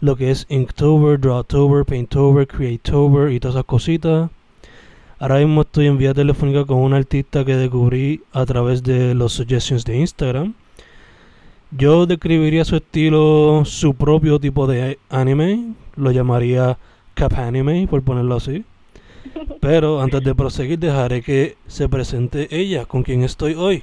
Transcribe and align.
lo 0.00 0.16
que 0.16 0.30
es 0.30 0.46
Inktober, 0.48 1.20
Drawtober, 1.20 1.84
Paintober, 1.84 2.46
Creatober 2.46 3.32
y 3.32 3.40
todas 3.40 3.56
esas 3.56 3.64
cositas. 3.64 4.30
Ahora 5.18 5.38
mismo 5.38 5.62
estoy 5.62 5.88
en 5.88 5.98
vía 5.98 6.14
telefónica 6.14 6.64
con 6.64 6.78
un 6.78 6.94
artista 6.94 7.44
que 7.44 7.56
descubrí 7.56 8.22
a 8.32 8.46
través 8.46 8.82
de 8.84 9.14
los 9.14 9.32
suggestions 9.32 9.84
de 9.84 9.96
Instagram. 9.96 10.54
Yo 11.72 12.06
describiría 12.06 12.64
su 12.64 12.76
estilo, 12.76 13.64
su 13.64 13.94
propio 13.94 14.38
tipo 14.38 14.66
de 14.66 14.98
anime. 15.10 15.74
Lo 15.96 16.12
llamaría 16.12 16.78
Cap 17.14 17.34
Anime, 17.34 17.88
por 17.88 18.02
ponerlo 18.02 18.36
así. 18.36 18.64
Pero 19.60 20.00
antes 20.00 20.22
de 20.22 20.34
proseguir, 20.34 20.78
dejaré 20.78 21.20
que 21.20 21.56
se 21.66 21.88
presente 21.88 22.46
ella, 22.50 22.86
con 22.86 23.02
quien 23.02 23.24
estoy 23.24 23.54
hoy. 23.54 23.82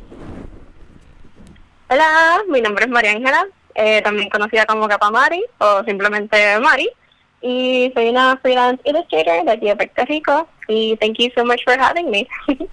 Hola, 1.89 2.41
mi 2.49 2.61
nombre 2.61 2.85
es 2.85 2.91
María 2.91 3.11
Ángela, 3.11 3.45
eh, 3.75 4.01
también 4.01 4.29
conocida 4.29 4.65
como 4.65 4.87
Capamari 4.87 5.43
o 5.59 5.83
simplemente 5.83 6.59
Mari. 6.59 6.89
Y 7.41 7.91
soy 7.93 8.09
una 8.09 8.37
freelance 8.37 8.81
illustrator 8.85 9.45
de 9.45 9.51
aquí 9.51 9.67
de 9.67 9.75
Puerto 9.75 10.05
Rico. 10.05 10.47
Y 10.67 10.95
thank 10.97 11.17
you 11.19 11.29
so 11.35 11.45
much 11.45 11.63
for 11.63 11.77
having 11.79 12.09
me. 12.09 12.27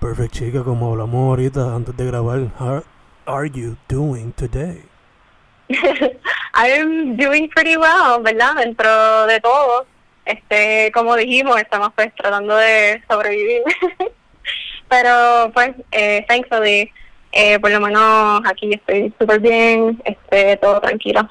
Perfect, 0.00 0.34
chica, 0.34 0.64
como 0.64 0.90
hablamos 0.90 1.28
ahorita 1.28 1.74
antes 1.74 1.96
de 1.96 2.04
grabar. 2.06 2.40
How 2.58 2.82
are 3.26 3.48
you 3.48 3.76
doing 3.88 4.32
today? 4.32 4.82
I'm 6.54 7.16
doing 7.16 7.48
pretty 7.48 7.76
well, 7.76 8.20
¿verdad? 8.20 8.56
Dentro 8.56 9.26
de 9.26 9.40
todo. 9.40 9.86
Este, 10.24 10.90
como 10.92 11.16
dijimos, 11.16 11.58
estamos 11.58 11.92
pues 11.94 12.14
tratando 12.14 12.56
de 12.56 13.02
sobrevivir. 13.08 13.62
Pero 14.88 15.50
pues, 15.54 15.70
eh, 15.92 16.24
thankfully, 16.28 16.92
eh, 17.32 17.58
por 17.58 17.70
lo 17.70 17.80
menos 17.80 18.40
aquí 18.44 18.72
estoy 18.72 19.12
súper 19.18 19.40
bien, 19.40 20.00
este, 20.04 20.56
todo 20.58 20.80
tranquilo. 20.80 21.28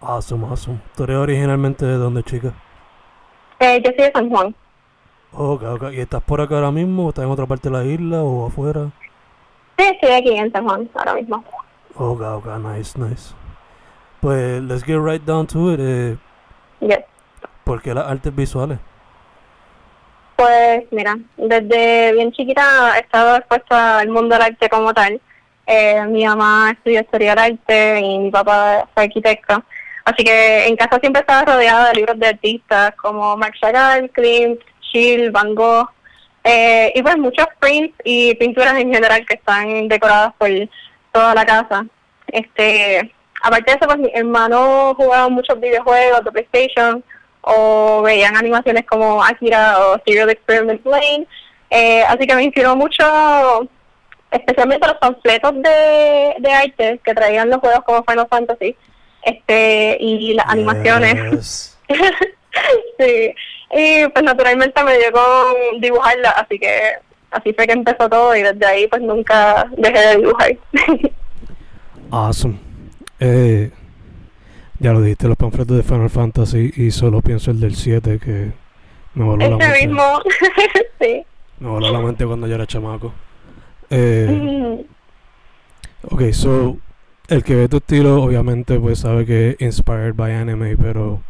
Awesome, 0.00 0.46
awesome. 0.46 0.80
¿Tú 0.96 1.04
eres 1.04 1.16
originalmente 1.16 1.84
de 1.86 1.94
dónde, 1.96 2.22
chica? 2.22 2.52
Eh, 3.58 3.80
yo 3.84 3.90
soy 3.96 4.04
de 4.06 4.12
San 4.12 4.28
Juan. 4.28 4.54
Ok, 5.32 5.62
ok. 5.62 5.84
¿Y 5.92 6.00
estás 6.00 6.22
por 6.22 6.40
acá 6.40 6.56
ahora 6.56 6.70
mismo? 6.70 7.08
¿Estás 7.08 7.24
en 7.24 7.30
otra 7.30 7.46
parte 7.46 7.68
de 7.70 7.76
la 7.76 7.84
isla 7.84 8.22
o 8.22 8.46
afuera? 8.46 8.90
Sí, 9.78 9.84
estoy 9.84 10.10
aquí 10.12 10.36
en 10.36 10.52
San 10.52 10.64
Juan 10.64 10.88
ahora 10.94 11.14
mismo. 11.14 11.42
Ok, 11.96 12.20
ok, 12.20 12.46
nice, 12.58 12.98
nice. 12.98 13.34
Pues, 14.20 14.62
let's 14.62 14.84
get 14.84 14.98
right 15.00 15.22
down 15.24 15.46
to 15.46 15.72
it. 15.72 15.80
Eh, 15.80 16.16
Yes. 16.80 17.00
¿Por 17.64 17.80
qué 17.80 17.94
las 17.94 18.06
artes 18.06 18.34
visuales? 18.34 18.78
Pues 20.36 20.84
mira, 20.90 21.16
desde 21.36 22.12
bien 22.12 22.32
chiquita 22.32 22.96
he 22.96 23.00
estado 23.00 23.36
expuesta 23.36 23.98
al 23.98 24.08
mundo 24.08 24.34
del 24.34 24.42
arte 24.42 24.68
como 24.68 24.92
tal. 24.92 25.20
Eh, 25.66 26.02
mi 26.08 26.26
mamá 26.26 26.72
estudió 26.72 27.00
historia 27.00 27.30
del 27.34 27.52
arte 27.52 28.00
y 28.00 28.18
mi 28.18 28.30
papá 28.30 28.88
fue 28.92 29.04
arquitecto. 29.04 29.62
Así 30.04 30.24
que 30.24 30.66
en 30.66 30.76
casa 30.76 30.98
siempre 31.00 31.20
estaba 31.20 31.44
rodeada 31.54 31.88
de 31.88 31.94
libros 31.94 32.18
de 32.18 32.26
artistas 32.28 32.94
como 32.96 33.36
Marc 33.36 33.54
Chagall, 33.60 34.10
Klimt, 34.10 34.60
Schill, 34.82 35.30
Van 35.30 35.54
Gogh. 35.54 35.88
eh, 36.44 36.92
y 36.94 37.02
pues 37.02 37.16
muchos 37.16 37.46
prints 37.58 37.94
y 38.04 38.34
pinturas 38.34 38.74
en 38.74 38.92
general 38.92 39.24
que 39.24 39.34
están 39.34 39.88
decoradas 39.88 40.34
por 40.36 40.50
toda 41.12 41.34
la 41.34 41.46
casa. 41.46 41.86
Este, 42.26 43.12
aparte 43.42 43.70
de 43.70 43.76
eso, 43.78 43.86
pues 43.86 43.98
mi 43.98 44.10
hermano 44.12 44.94
jugaba 44.94 45.28
muchos 45.28 45.58
videojuegos 45.58 46.24
de 46.24 46.32
PlayStation 46.32 47.04
o 47.46 48.02
veían 48.02 48.36
animaciones 48.36 48.84
como 48.86 49.22
Akira 49.22 49.78
o 49.78 50.00
Serial 50.04 50.30
Experiment 50.30 50.84
Lane. 50.84 51.26
Eh, 51.70 52.02
así 52.02 52.26
que 52.26 52.34
me 52.34 52.44
inspiró 52.44 52.76
mucho, 52.76 53.04
especialmente 54.30 54.86
los 54.86 54.98
panfletos 54.98 55.54
de, 55.54 56.34
de 56.38 56.52
arte 56.52 57.00
que 57.02 57.14
traían 57.14 57.50
los 57.50 57.60
juegos 57.60 57.84
como 57.84 58.04
Final 58.04 58.28
Fantasy 58.28 58.76
este 59.24 59.96
y 60.00 60.34
las 60.34 60.46
animaciones. 60.46 61.78
Sí, 63.00 63.34
y 63.72 64.08
pues 64.10 64.24
naturalmente 64.24 64.84
me 64.84 64.96
dio 64.96 65.10
con 65.10 65.80
dibujarla, 65.80 66.30
así 66.30 66.56
que 66.56 66.92
así 67.32 67.52
fue 67.52 67.66
que 67.66 67.72
empezó 67.72 68.08
todo 68.08 68.36
y 68.36 68.42
desde 68.42 68.64
ahí 68.64 68.86
pues 68.86 69.02
nunca 69.02 69.68
dejé 69.76 69.98
de 69.98 70.16
dibujar. 70.18 70.56
Awesome. 72.12 72.60
Eh, 73.18 73.72
ya 74.84 74.92
lo 74.92 75.00
dijiste, 75.00 75.28
los 75.28 75.36
panfletos 75.38 75.78
de 75.78 75.82
Final 75.82 76.10
Fantasy 76.10 76.70
y 76.76 76.90
solo 76.90 77.22
pienso 77.22 77.50
el 77.50 77.58
del 77.58 77.74
7 77.74 78.18
que 78.18 78.52
me 79.14 79.24
voló 79.24 79.38
la 79.38 79.56
Ese 79.56 79.56
mente. 79.56 79.86
mismo, 79.86 80.02
sí. 81.00 81.22
Me 81.60 81.68
voló 81.68 81.90
la 81.90 82.00
mente 82.00 82.26
cuando 82.26 82.46
yo 82.46 82.54
era 82.54 82.66
chamaco. 82.66 83.12
Eh, 83.88 84.28
Mm, 84.30 84.80
ok, 86.14 86.22
so, 86.32 86.76
el 87.28 87.42
que 87.42 87.54
ve 87.54 87.68
tu 87.68 87.78
estilo 87.78 88.22
obviamente 88.22 88.78
pues 88.78 88.98
sabe 88.98 89.24
que 89.24 89.50
es 89.50 89.60
inspired 89.60 90.14
by 90.14 90.32
anime, 90.34 90.76
pero 90.76 91.22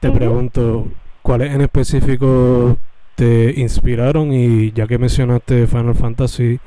te 0.00 0.10
pregunto, 0.10 0.88
¿cuáles 1.20 1.54
en 1.54 1.60
específico 1.60 2.78
te 3.14 3.52
inspiraron? 3.60 4.32
Y 4.32 4.72
ya 4.72 4.86
que 4.86 4.96
mencionaste 4.96 5.66
Final 5.66 5.94
Fantasy, 5.94 6.60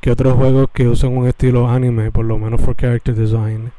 ¿qué 0.00 0.10
otros 0.10 0.34
juegos 0.34 0.68
que 0.72 0.88
usan 0.88 1.16
un 1.16 1.28
estilo 1.28 1.68
anime, 1.68 2.10
por 2.10 2.24
lo 2.24 2.38
menos 2.38 2.60
for 2.60 2.74
character 2.74 3.14
design, 3.14 3.70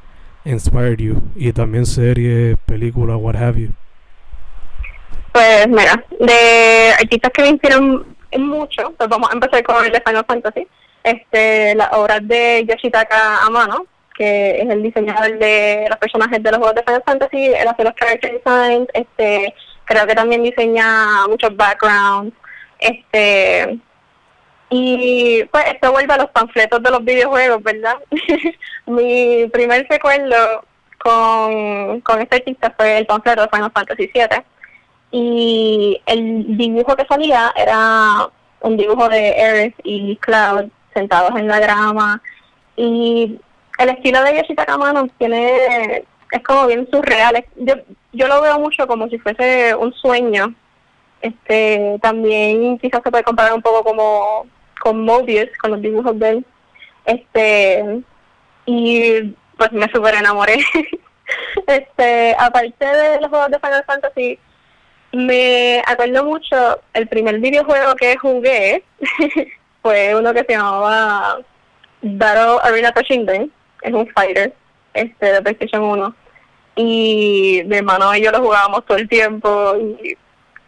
inspired 0.50 1.00
you? 1.00 1.22
Y 1.36 1.54
también 1.54 1.86
series, 1.86 2.58
películas, 2.66 3.18
what 3.20 3.36
have 3.36 3.60
you. 3.60 3.70
Pues 5.32 5.68
mira, 5.68 6.04
de 6.20 6.92
artistas 7.00 7.32
que 7.32 7.42
me 7.44 7.50
inspiran 7.50 8.04
mucho, 8.38 8.94
pues 8.98 9.10
vamos 9.10 9.30
a 9.30 9.34
empezar 9.34 9.64
con 9.64 9.86
el 9.86 9.92
de 9.92 10.02
Final 10.02 10.26
Fantasy. 10.28 10.68
Este, 11.04 11.76
las 11.76 11.94
obras 11.94 12.20
de 12.28 12.66
Yoshitaka 12.68 13.46
Amano, 13.46 13.86
que 14.16 14.62
es 14.62 14.70
el 14.70 14.84
diseñador 14.84 15.38
de 15.40 15.86
los 15.90 15.98
personajes 15.98 16.44
de 16.44 16.52
los 16.52 16.58
juegos 16.58 16.76
de 16.76 16.84
Final 16.84 17.04
Fantasy, 17.06 17.46
él 17.46 17.68
hace 17.68 17.84
los 17.84 17.94
character 17.96 18.32
designs, 18.34 18.88
este, 18.94 19.54
creo 19.86 20.06
que 20.06 20.16
también 20.16 20.44
diseña 20.44 21.28
muchos 21.28 21.56
backgrounds, 21.56 22.36
este, 22.80 23.80
y 24.70 25.44
pues 25.46 25.66
esto 25.68 25.92
vuelve 25.92 26.14
a 26.14 26.18
los 26.18 26.30
panfletos 26.30 26.82
de 26.82 26.92
los 26.92 27.04
videojuegos, 27.04 27.64
¿verdad? 27.64 27.96
Mi 28.86 29.48
primer 29.52 29.88
recuerdo 29.90 30.64
con, 31.00 32.02
con 32.02 32.22
este 32.22 32.38
artista 32.38 32.74
fue 32.78 32.98
el 32.98 33.06
panfleto 33.06 33.42
de 33.42 33.50
Final 33.50 33.72
Fantasy 33.72 34.12
VII 34.14 34.44
y 35.12 36.02
el 36.06 36.58
dibujo 36.58 36.96
que 36.96 37.06
salía 37.06 37.52
era 37.56 38.30
un 38.62 38.78
dibujo 38.78 39.10
de 39.10 39.18
Aerith 39.18 39.76
y 39.84 40.16
Cloud 40.18 40.70
sentados 40.94 41.32
en 41.38 41.48
la 41.48 41.60
grama. 41.60 42.22
Y 42.76 43.40
el 43.78 43.90
estilo 43.90 44.24
de 44.24 44.38
Yoshitaka 44.38 44.74
Amano 44.74 45.08
tiene 45.18 46.06
es 46.32 46.44
como 46.44 46.68
bien 46.68 46.88
surreal. 46.92 47.44
Yo 47.56 47.76
yo 48.12 48.28
lo 48.28 48.42
veo 48.42 48.60
mucho 48.60 48.88
como 48.88 49.08
si 49.08 49.18
fuese 49.20 49.76
un 49.76 49.94
sueño. 49.94 50.54
Este, 51.22 51.98
también 52.02 52.78
quizás 52.80 53.02
se 53.04 53.12
puede 53.12 53.24
comparar 53.24 53.54
un 53.54 53.62
poco 53.62 53.84
como 53.84 54.48
con 54.80 55.04
Mobius, 55.04 55.50
con 55.62 55.72
los 55.72 55.82
dibujos 55.82 56.18
de 56.20 56.30
él. 56.30 56.46
Este, 57.06 58.02
y 58.66 59.36
pues 59.58 59.72
me 59.72 59.90
super 59.92 60.16
enamoré. 60.16 60.60
este, 61.68 62.36
aparte 62.38 62.86
de 62.86 63.22
los 63.22 63.30
juegos 63.30 63.52
de 63.52 63.60
Final 63.60 63.84
Fantasy, 63.86 64.40
me 65.12 65.82
acuerdo 65.86 66.24
mucho 66.24 66.82
el 66.94 67.08
primer 67.08 67.40
videojuego 67.40 67.96
que 67.96 68.18
jugué 68.18 68.84
fue 69.82 70.16
uno 70.16 70.34
que 70.34 70.44
se 70.44 70.54
llamaba 70.54 71.40
Battle 72.02 72.58
Arena 72.62 72.92
Toshinden, 72.92 73.52
es 73.82 73.94
un 73.94 74.08
fighter, 74.10 74.54
este 74.94 75.34
de 75.34 75.42
PlayStation 75.42 75.84
1. 75.84 76.16
Y 76.76 77.64
mi 77.66 77.78
hermano 77.78 78.16
y 78.16 78.22
yo 78.22 78.32
lo 78.32 78.40
jugábamos 78.40 78.86
todo 78.86 78.98
el 78.98 79.10
tiempo 79.10 79.76
y 79.78 80.18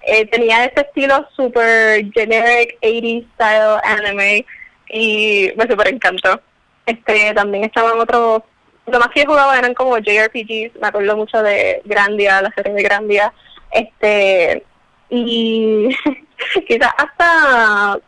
eh, 0.04 0.26
tenía 0.28 0.66
ese 0.66 0.82
estilo 0.82 1.28
super 1.36 2.04
generic 2.12 2.78
80s 2.82 3.28
style 3.34 3.80
anime 3.84 4.46
y 4.90 5.52
me 5.56 5.68
super 5.68 5.88
encantó. 5.88 6.42
Este, 6.86 7.34
también 7.34 7.64
estaban 7.64 8.00
otros, 8.00 8.44
lo 8.88 9.00
más 9.00 9.10
que 9.10 9.26
jugaba 9.26 9.58
eran 9.58 9.74
como 9.74 9.98
JRPGs, 9.98 10.80
me 10.82 10.88
acuerdo 10.88 11.16
mucho 11.16 11.42
de 11.44 11.82
Grandia, 11.86 12.42
la 12.42 12.52
serie 12.52 12.74
de 12.74 12.84
Grandia, 12.84 13.34
este, 13.72 14.64
y 15.10 15.90
quizás 16.68 16.92
hasta 16.98 18.00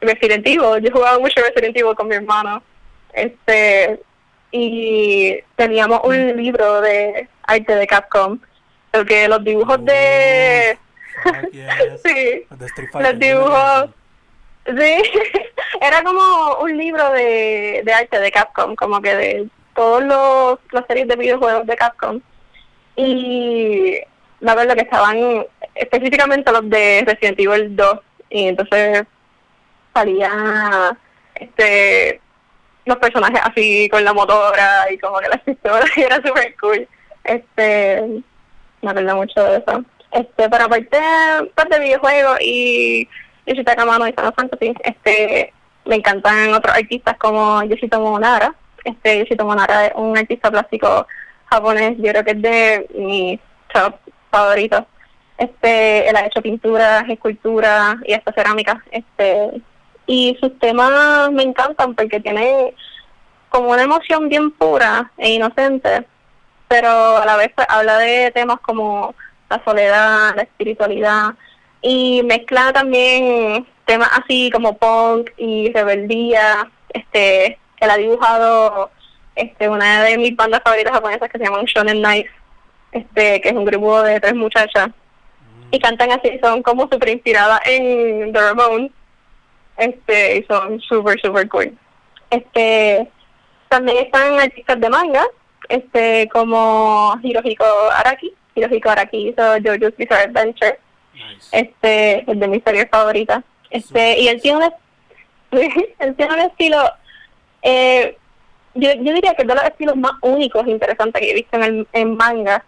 Resident 0.00 0.46
Evil, 0.46 0.82
yo 0.82 0.92
jugaba 0.92 1.18
mucho 1.18 1.40
Resident 1.40 1.76
Evil 1.76 1.96
con 1.96 2.08
mi 2.08 2.14
hermano, 2.14 2.62
este, 3.12 4.00
y 4.52 5.36
teníamos 5.56 6.00
un 6.04 6.36
libro 6.36 6.80
de 6.80 7.28
arte 7.42 7.74
de 7.74 7.86
Capcom, 7.86 8.38
porque 8.92 9.26
los 9.26 9.42
dibujos 9.42 9.84
de... 9.84 10.78
sí, 12.04 12.46
los 13.00 13.18
dibujos... 13.18 13.90
Sí, 14.64 15.02
era 15.80 16.04
como 16.04 16.58
un 16.60 16.76
libro 16.76 17.10
de, 17.10 17.82
de 17.84 17.92
arte 17.92 18.20
de 18.20 18.30
Capcom, 18.30 18.76
como 18.76 19.00
que 19.00 19.16
de 19.16 19.48
todos 19.74 20.04
los 20.04 20.58
las 20.70 20.86
series 20.86 21.08
de 21.08 21.16
videojuegos 21.16 21.66
de 21.66 21.76
Capcom. 21.76 22.20
Y 22.94 23.98
me 24.40 24.50
acuerdo 24.50 24.74
que 24.74 24.82
estaban 24.82 25.46
específicamente 25.74 26.52
los 26.52 26.68
de 26.68 27.04
Resident 27.06 27.40
Evil 27.40 27.74
2. 27.74 27.98
Y 28.30 28.48
entonces 28.48 29.04
salía 29.94 30.96
este 31.34 32.20
los 32.84 32.96
personajes 32.96 33.40
así 33.44 33.88
con 33.90 34.04
la 34.04 34.12
motora 34.12 34.90
y 34.90 34.98
como 34.98 35.18
que 35.18 35.28
las 35.28 35.40
pistolas 35.44 35.96
y 35.96 36.02
era 36.02 36.16
súper 36.16 36.54
cool. 36.60 36.88
Este, 37.24 38.22
me 38.80 38.90
acuerdo 38.90 39.16
mucho 39.16 39.42
de 39.44 39.58
eso. 39.58 39.84
Este, 40.12 40.48
para 40.50 40.66
aparte, 40.66 40.98
de 40.98 41.78
videojuegos 41.80 42.38
y 42.42 43.08
Yoshitaka 43.46 43.86
Mano 43.86 44.06
y 44.06 44.12
Final 44.12 44.34
Fantasy, 44.34 44.74
este, 44.84 45.52
me 45.86 45.96
encantan 45.96 46.52
otros 46.52 46.76
artistas 46.76 47.16
como 47.18 47.62
Yoshito 47.62 47.98
Monara. 47.98 48.54
Este, 48.84 49.20
Yoshito 49.20 49.46
Monara 49.46 49.86
es 49.86 49.92
un 49.96 50.16
artista 50.16 50.50
plástico 50.50 51.06
japonés, 51.46 51.96
yo 51.96 52.10
creo 52.10 52.24
que 52.24 52.30
es 52.32 52.42
de 52.42 52.86
mis 52.94 53.40
top 53.72 53.94
favoritos. 54.30 54.84
Este, 55.38 56.08
él 56.08 56.16
ha 56.16 56.26
hecho 56.26 56.42
pinturas, 56.42 57.08
esculturas 57.08 57.96
y 58.06 58.12
hasta 58.12 58.32
cerámica. 58.32 58.84
Este, 58.90 59.62
y 60.06 60.36
sus 60.40 60.58
temas 60.58 61.30
me 61.32 61.42
encantan 61.42 61.94
porque 61.94 62.20
tienen 62.20 62.74
como 63.48 63.70
una 63.70 63.82
emoción 63.82 64.28
bien 64.28 64.50
pura 64.50 65.10
e 65.16 65.32
inocente, 65.32 66.06
pero 66.68 67.16
a 67.16 67.24
la 67.24 67.36
vez 67.36 67.50
pues, 67.54 67.66
habla 67.70 67.98
de 67.98 68.30
temas 68.30 68.60
como 68.60 69.14
la 69.56 69.64
soledad, 69.64 70.34
la 70.34 70.42
espiritualidad 70.42 71.34
y 71.80 72.22
mezcla 72.24 72.72
también 72.72 73.66
temas 73.84 74.10
así 74.12 74.50
como 74.50 74.76
punk 74.76 75.30
y 75.36 75.72
rebeldía. 75.72 76.70
Este, 76.88 77.58
él 77.80 77.90
ha 77.90 77.96
dibujado 77.96 78.90
este 79.34 79.68
una 79.68 80.02
de 80.04 80.18
mis 80.18 80.36
bandas 80.36 80.62
favoritas 80.62 80.92
japonesas 80.92 81.30
que 81.30 81.38
se 81.38 81.44
llama 81.44 81.62
Shonen 81.66 82.02
Knife, 82.02 82.30
este, 82.92 83.40
que 83.40 83.48
es 83.48 83.54
un 83.54 83.64
grupo 83.64 84.02
de 84.02 84.20
tres 84.20 84.34
muchachas 84.34 84.90
y 85.70 85.78
cantan 85.80 86.12
así, 86.12 86.38
son 86.42 86.62
como 86.62 86.82
súper 86.82 87.08
inspiradas 87.08 87.60
en 87.64 88.32
The 88.32 88.40
Ramones 88.40 88.92
este, 89.78 90.38
y 90.38 90.44
son 90.44 90.80
súper, 90.80 91.20
súper 91.20 91.48
cool. 91.48 91.76
Este, 92.30 93.08
también 93.68 94.04
están 94.04 94.38
artistas 94.38 94.78
de 94.78 94.90
manga, 94.90 95.24
este, 95.68 96.28
como 96.30 97.18
Hirohiko 97.22 97.64
Araki. 97.96 98.34
Hirohiko 98.54 98.90
Araki 98.90 99.28
hizo 99.28 99.42
JoJo's 99.58 99.96
Bizarre 99.96 100.24
Adventure. 100.24 100.78
Este, 101.50 102.30
es 102.30 102.40
de 102.40 102.48
mis 102.48 102.62
series 102.64 102.88
favoritas. 102.90 103.42
Este, 103.70 104.20
y 104.20 104.28
él 104.28 104.40
tiene 104.40 104.66
un, 104.66 104.72
él 105.98 106.14
tiene 106.16 106.34
un 106.34 106.40
estilo, 106.40 106.78
eh, 107.62 108.16
yo, 108.74 108.92
yo 108.92 109.14
diría 109.14 109.34
que 109.34 109.42
es 109.42 109.48
de 109.48 109.54
los 109.54 109.64
estilos 109.64 109.96
más 109.96 110.12
únicos 110.22 110.66
e 110.66 110.70
interesantes 110.70 111.20
que 111.20 111.30
he 111.30 111.34
visto 111.34 111.56
en, 111.56 111.62
el, 111.62 111.88
en 111.92 112.16
manga. 112.16 112.64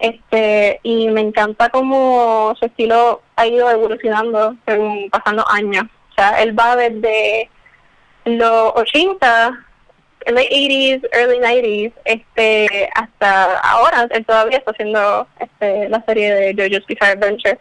Este, 0.00 0.78
y 0.84 1.08
me 1.08 1.20
encanta 1.20 1.70
cómo 1.70 2.54
su 2.58 2.66
estilo 2.66 3.22
ha 3.34 3.46
ido 3.46 3.68
evolucionando 3.68 4.54
según 4.64 5.10
pasando 5.10 5.44
años 5.48 5.86
él 6.40 6.58
va 6.58 6.76
desde 6.76 7.50
los 8.24 8.72
80, 8.74 9.66
late 10.32 10.48
80s, 10.50 11.08
early 11.12 11.38
90s, 11.38 11.92
este, 12.04 12.88
hasta 12.94 13.58
ahora. 13.60 14.06
Él 14.10 14.24
todavía 14.24 14.58
está 14.58 14.72
haciendo 14.72 15.26
este, 15.40 15.88
la 15.88 16.02
serie 16.04 16.34
de 16.34 16.54
JoJo's 16.54 16.86
Bizarre 16.86 17.12
Adventure. 17.12 17.58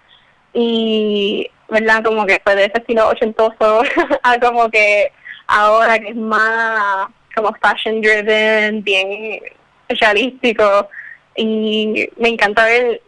Y, 0.53 1.49
¿verdad? 1.69 2.03
Como 2.03 2.25
que 2.25 2.41
fue 2.43 2.55
de 2.55 2.65
ese 2.65 2.77
estilo 2.77 3.07
ochentoso 3.09 3.83
a 4.23 4.39
como 4.39 4.69
que 4.69 5.11
ahora 5.47 5.99
que 5.99 6.09
es 6.09 6.15
más 6.15 7.09
como 7.35 7.53
fashion 7.61 8.01
driven, 8.01 8.83
bien 8.83 9.41
realístico. 9.89 10.89
Y 11.35 12.09
me 12.17 12.29
encanta 12.29 12.65
ver, 12.65 13.01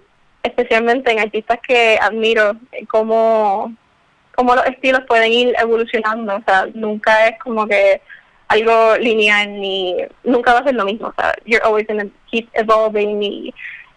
especialmente 0.44 1.12
en 1.12 1.20
artistas 1.20 1.60
que 1.68 1.98
admiro, 2.02 2.56
cómo 2.90 3.74
cómo 4.40 4.56
los 4.56 4.66
estilos 4.68 5.02
pueden 5.06 5.34
ir 5.34 5.54
evolucionando, 5.60 6.38
o 6.38 6.42
sea, 6.46 6.66
nunca 6.74 7.28
es 7.28 7.38
como 7.40 7.68
que 7.68 8.02
algo 8.50 8.98
lineal 8.98 9.60
ni 9.60 9.96
nunca 10.24 10.54
va 10.54 10.60
a 10.60 10.64
ser 10.64 10.76
lo 10.76 10.86
mismo, 10.86 11.08
o 11.08 11.14
sea, 11.16 11.34
you're 11.46 11.64
always 11.64 11.86
going 11.88 12.00
to 12.00 12.12
keep 12.30 12.50
evolving 12.56 13.22
y 13.22 13.54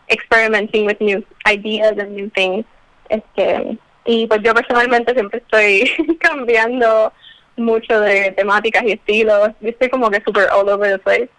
experimenting 0.08 0.86
with 0.86 1.00
new 1.00 1.24
ideas 1.46 1.98
and 1.98 2.12
new 2.12 2.30
things. 2.30 2.64
Este, 3.08 3.78
y 4.04 4.26
pues 4.26 4.40
yo 4.42 4.54
personalmente 4.54 5.14
siempre 5.14 5.38
estoy 5.38 6.16
cambiando 6.20 7.12
mucho 7.56 8.00
de 8.00 8.32
temáticas 8.32 8.84
y 8.84 8.92
estilos, 8.92 9.50
yo 9.60 9.68
estoy 9.70 9.88
como 9.88 10.10
que 10.10 10.22
super 10.22 10.48
all 10.50 10.68
over 10.68 10.92
the 10.92 10.98
place 10.98 11.30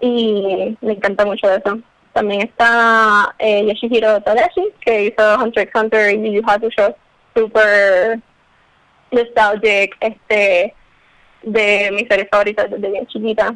y 0.00 0.76
me 0.80 0.92
encanta 0.92 1.24
mucho 1.24 1.50
eso. 1.52 1.78
También 2.12 2.42
está 2.42 3.34
eh, 3.38 3.64
Yoshihiro 3.66 4.20
Tadashi, 4.20 4.68
que 4.84 5.04
hizo 5.06 5.38
Hunter 5.38 5.62
x 5.62 5.72
Hunter 5.74 6.14
y 6.14 6.22
Yu 6.22 6.40
Yu 6.40 6.42
Hakusho, 6.46 6.94
super 7.34 8.20
nostalgic, 9.10 9.96
este, 10.00 10.74
de 11.42 11.90
mis 11.92 12.08
series 12.08 12.28
favoritas 12.30 12.70
desde 12.70 12.90
bien 12.90 13.06
chiquita. 13.06 13.54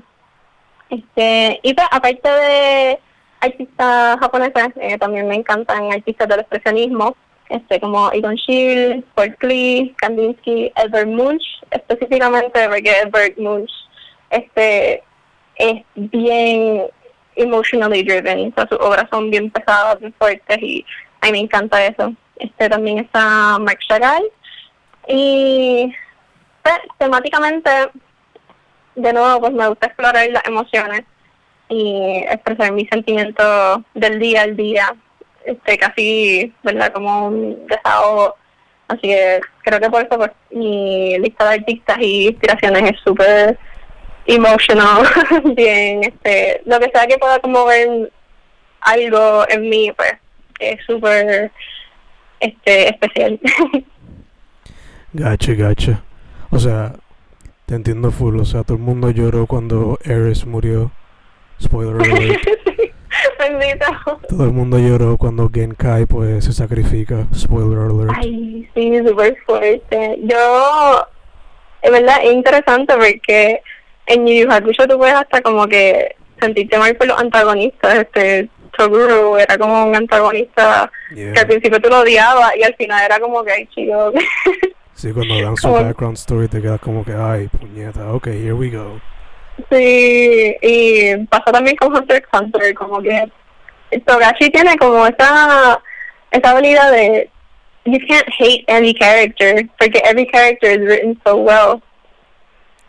Este, 0.91 1.61
y 1.63 1.75
pues, 1.75 1.87
aparte 1.91 2.29
de 2.29 2.99
artistas 3.41 4.19
japoneses, 4.21 4.69
eh, 4.77 4.99
también 4.99 5.29
me 5.29 5.37
encantan 5.37 5.93
artistas 5.93 6.29
del 6.29 6.41
expresionismo, 6.41 7.17
este, 7.49 7.81
como 7.81 8.11
Egon 8.13 8.37
Schiele, 8.37 9.03
Paul 9.15 9.37
Klee, 9.37 9.95
Kandinsky, 9.99 10.73
Edvard 10.77 11.09
Munch, 11.09 11.43
específicamente 11.71 12.69
porque 12.69 12.91
Edvard 12.91 13.37
Munch 13.37 13.71
este, 14.31 15.03
es 15.57 15.83
bien 15.95 16.87
emotionally 17.37 18.03
driven, 18.03 18.49
o 18.49 18.55
sea, 18.55 18.69
sus 18.69 18.81
obras 18.81 19.07
son 19.11 19.31
bien 19.31 19.51
pesadas, 19.51 20.01
bien 20.01 20.15
fuertes 20.19 20.59
y 20.61 20.85
a 21.21 21.27
mí 21.27 21.33
me 21.33 21.39
encanta 21.41 21.85
eso. 21.85 22.13
Este 22.37 22.69
también 22.69 22.99
está 22.99 23.59
Mark 23.59 23.79
Chagall, 23.87 24.25
temáticamente, 26.99 27.71
de 28.95 29.13
nuevo, 29.13 29.41
pues 29.41 29.53
me 29.53 29.69
gusta 29.69 29.87
explorar 29.87 30.29
las 30.31 30.47
emociones 30.47 31.03
y 31.69 32.25
expresar 32.29 32.73
mis 32.73 32.89
sentimientos 32.89 33.83
del 33.95 34.19
día 34.19 34.43
al 34.43 34.57
día, 34.57 34.95
este 35.45 35.79
casi, 35.79 36.53
¿verdad? 36.63 36.93
Como 36.93 37.29
un 37.29 37.67
desahogo. 37.67 38.37
Así 38.89 39.03
que 39.03 39.41
creo 39.63 39.81
que 39.81 39.91
por 39.91 40.03
eso 40.03 40.17
pues, 40.17 40.31
mi 40.51 41.19
lista 41.19 41.49
de 41.49 41.55
artistas 41.57 41.99
y 42.01 42.29
inspiraciones 42.29 42.93
es 42.93 43.01
súper 43.01 43.59
emotional, 44.27 45.07
bien, 45.57 46.05
este, 46.05 46.63
lo 46.65 46.79
que 46.79 46.91
sea 46.93 47.07
que 47.07 47.19
pueda 47.19 47.39
como 47.41 47.65
ver 47.65 48.13
algo 48.81 49.45
en 49.49 49.69
mí, 49.69 49.93
pues, 49.97 50.15
es 50.61 50.85
súper 50.87 51.51
este 52.41 52.89
especial. 52.91 53.41
Gacha, 55.13 55.55
gacha. 55.55 56.03
O 56.51 56.59
sea, 56.59 56.95
te 57.67 57.75
entiendo 57.75 58.11
full. 58.11 58.39
O 58.41 58.45
sea, 58.45 58.63
todo 58.63 58.77
el 58.77 58.83
mundo 58.83 59.11
lloró 59.11 59.47
cuando 59.47 59.99
Ares 60.05 60.47
murió. 60.47 60.91
Spoiler 61.61 61.95
alert. 62.11 62.41
Bendito. 63.39 63.87
Todo 64.29 64.45
el 64.45 64.53
mundo 64.53 64.79
lloró 64.79 65.17
cuando 65.17 65.51
Genkai 65.53 66.07
pues 66.07 66.45
se 66.45 66.53
sacrifica. 66.53 67.27
Spoiler 67.35 67.79
alert. 67.79 68.13
Ay, 68.17 68.69
sí, 68.75 68.99
súper 69.07 69.37
fuerte. 69.47 70.19
Yo, 70.23 71.07
es 71.83 71.91
verdad, 71.91 72.17
es 72.23 72.33
interesante 72.33 72.95
porque 72.95 73.61
en 74.07 74.27
Yu 74.27 74.51
Hakusho 74.51 74.87
tú 74.87 74.99
puedes 74.99 75.15
hasta 75.15 75.41
como 75.43 75.67
que 75.67 76.15
sentirte 76.41 76.79
mal 76.79 76.95
por 76.97 77.07
los 77.07 77.19
antagonistas. 77.19 77.95
Este, 77.99 78.49
Toguro 78.77 79.39
era 79.39 79.57
como 79.57 79.87
un 79.87 79.97
antagonista 79.97 80.91
Yeah. 81.15 81.33
que 81.33 81.39
al 81.41 81.47
principio 81.47 81.81
tú 81.81 81.89
lo 81.89 82.01
odiabas 82.01 82.53
y 82.59 82.65
al 82.65 82.75
final 82.75 83.03
era 83.05 83.19
como 83.21 83.43
que, 83.45 83.53
ay, 83.53 83.67
chico. 83.69 84.13
Sí, 84.97 85.13
cuando 85.13 85.35
dan 85.41 85.57
su 85.59 85.69
Como- 85.69 85.83
background 85.83 86.17
story 86.17 86.49
te 86.49 86.63
quedas 86.63 86.81
como 86.81 87.05
que, 87.05 87.13
ay, 87.13 87.49
puñeta, 87.49 88.13
ok, 88.15 88.27
here 88.29 88.55
we 88.55 88.71
go. 88.71 88.99
Sí, 89.71 90.57
y 90.63 91.17
pasa 91.27 91.53
también 91.53 91.77
con 91.77 91.95
Hunter 91.95 92.17
x 92.17 92.29
Hunter, 92.33 92.75
como 92.75 93.01
que 93.03 93.31
Togashi 94.07 94.51
tiene 94.51 94.77
como 94.79 95.07
esa, 95.07 95.81
esa 96.31 96.51
habilidad 96.51 96.93
de 96.93 97.31
you 97.85 97.99
can't 98.09 98.27
hate 98.39 98.65
any 98.69 98.95
character, 98.95 99.69
porque 99.79 100.01
every 100.05 100.27
character 100.27 100.73
is 100.73 100.87
written 100.87 101.21
so 101.25 101.37
well, 101.37 101.83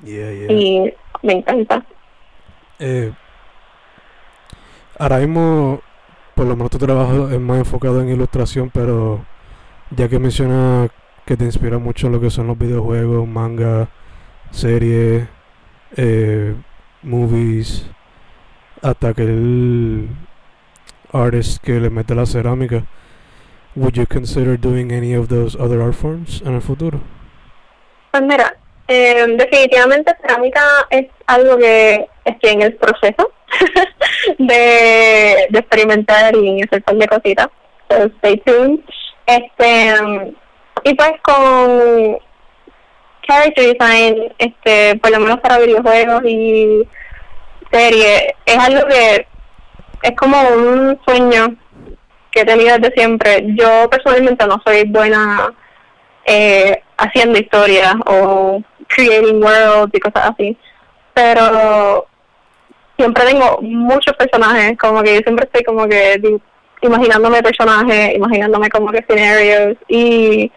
Yeah, 0.04 0.32
yeah. 0.32 0.52
y 0.52 0.94
me 1.24 1.34
encanta. 1.34 1.84
Eh, 2.80 3.12
ahora 4.98 5.18
mismo, 5.18 5.82
por 6.36 6.46
lo 6.46 6.56
menos 6.56 6.72
tu 6.72 6.78
trabajo 6.78 7.30
es 7.30 7.40
más 7.40 7.58
enfocado 7.60 8.02
en 8.02 8.10
ilustración, 8.10 8.70
pero 8.70 9.26
ya 9.92 10.08
que 10.08 10.20
mencionas 10.20 10.90
que 11.27 11.36
te 11.36 11.43
inspira 11.43 11.77
mucho 11.77 12.10
lo 12.10 12.22
que 12.22 12.29
son 12.29 12.48
los 12.48 12.57
videojuegos, 12.57 13.27
manga, 13.27 13.89
series, 14.50 15.27
eh, 15.98 16.55
movies, 17.03 17.86
hasta 18.81 19.13
que 19.13 19.24
el 19.24 20.07
artist 21.12 21.62
que 21.62 21.81
le 21.81 21.89
mete 21.89 22.15
la 22.15 22.25
cerámica, 22.25 22.86
would 23.75 23.93
you 23.96 24.05
consider 24.07 24.57
doing 24.57 24.93
any 24.93 25.13
of 25.13 25.27
those 25.27 25.57
other 25.57 25.81
art 25.81 25.96
forms 25.96 26.41
en 26.46 26.55
el 26.55 26.62
futuro? 26.62 27.01
Pues 28.12 28.24
mira, 28.24 28.55
eh, 28.88 29.25
definitivamente 29.38 30.15
cerámica 30.22 30.62
es 30.89 31.07
algo 31.25 31.57
que 31.57 32.07
estoy 32.24 32.51
en 32.51 32.62
el 32.62 32.75
proceso 32.75 33.34
de, 34.39 35.48
de 35.50 35.60
experimentar 35.60 36.34
y 36.38 36.62
hacer 36.62 36.77
un 36.77 36.84
par 36.84 36.96
de 36.96 37.07
cositas. 37.10 37.48
So 37.89 38.05
stay 38.17 38.38
tuned. 38.46 38.79
Este, 39.25 40.34
y 40.84 40.93
pues 40.93 41.12
con 41.22 42.17
character 43.27 43.77
design, 43.77 44.34
este, 44.38 44.96
por 44.98 45.12
lo 45.12 45.19
menos 45.19 45.39
para 45.39 45.60
videojuegos 45.60 46.24
y 46.25 46.88
series, 47.72 48.34
es 48.46 48.57
algo 48.57 48.88
que 48.88 49.27
es 50.03 50.15
como 50.15 50.38
un 50.50 51.00
sueño 51.05 51.55
que 52.31 52.41
he 52.41 52.46
tenido 52.46 52.77
desde 52.77 52.96
siempre. 52.96 53.43
Yo 53.55 53.89
personalmente 53.89 54.46
no 54.48 54.62
soy 54.65 54.86
buena 54.86 55.53
eh, 56.25 56.81
haciendo 56.98 57.39
historias 57.39 57.96
o 58.05 58.62
creating 58.88 59.43
worlds 59.43 59.93
y 59.93 60.00
cosas 60.00 60.31
así. 60.31 60.57
Pero 61.13 62.05
siempre 62.98 63.25
tengo 63.25 63.60
muchos 63.62 64.15
personajes, 64.15 64.77
como 64.77 65.01
que 65.03 65.15
yo 65.15 65.22
siempre 65.22 65.46
estoy 65.46 65.63
como 65.63 65.88
que 65.88 66.39
imaginándome 66.81 67.41
personajes, 67.41 68.15
imaginándome 68.15 68.69
como 68.69 68.91
que 68.91 69.00
escenarios 69.00 69.77
y 69.88 70.51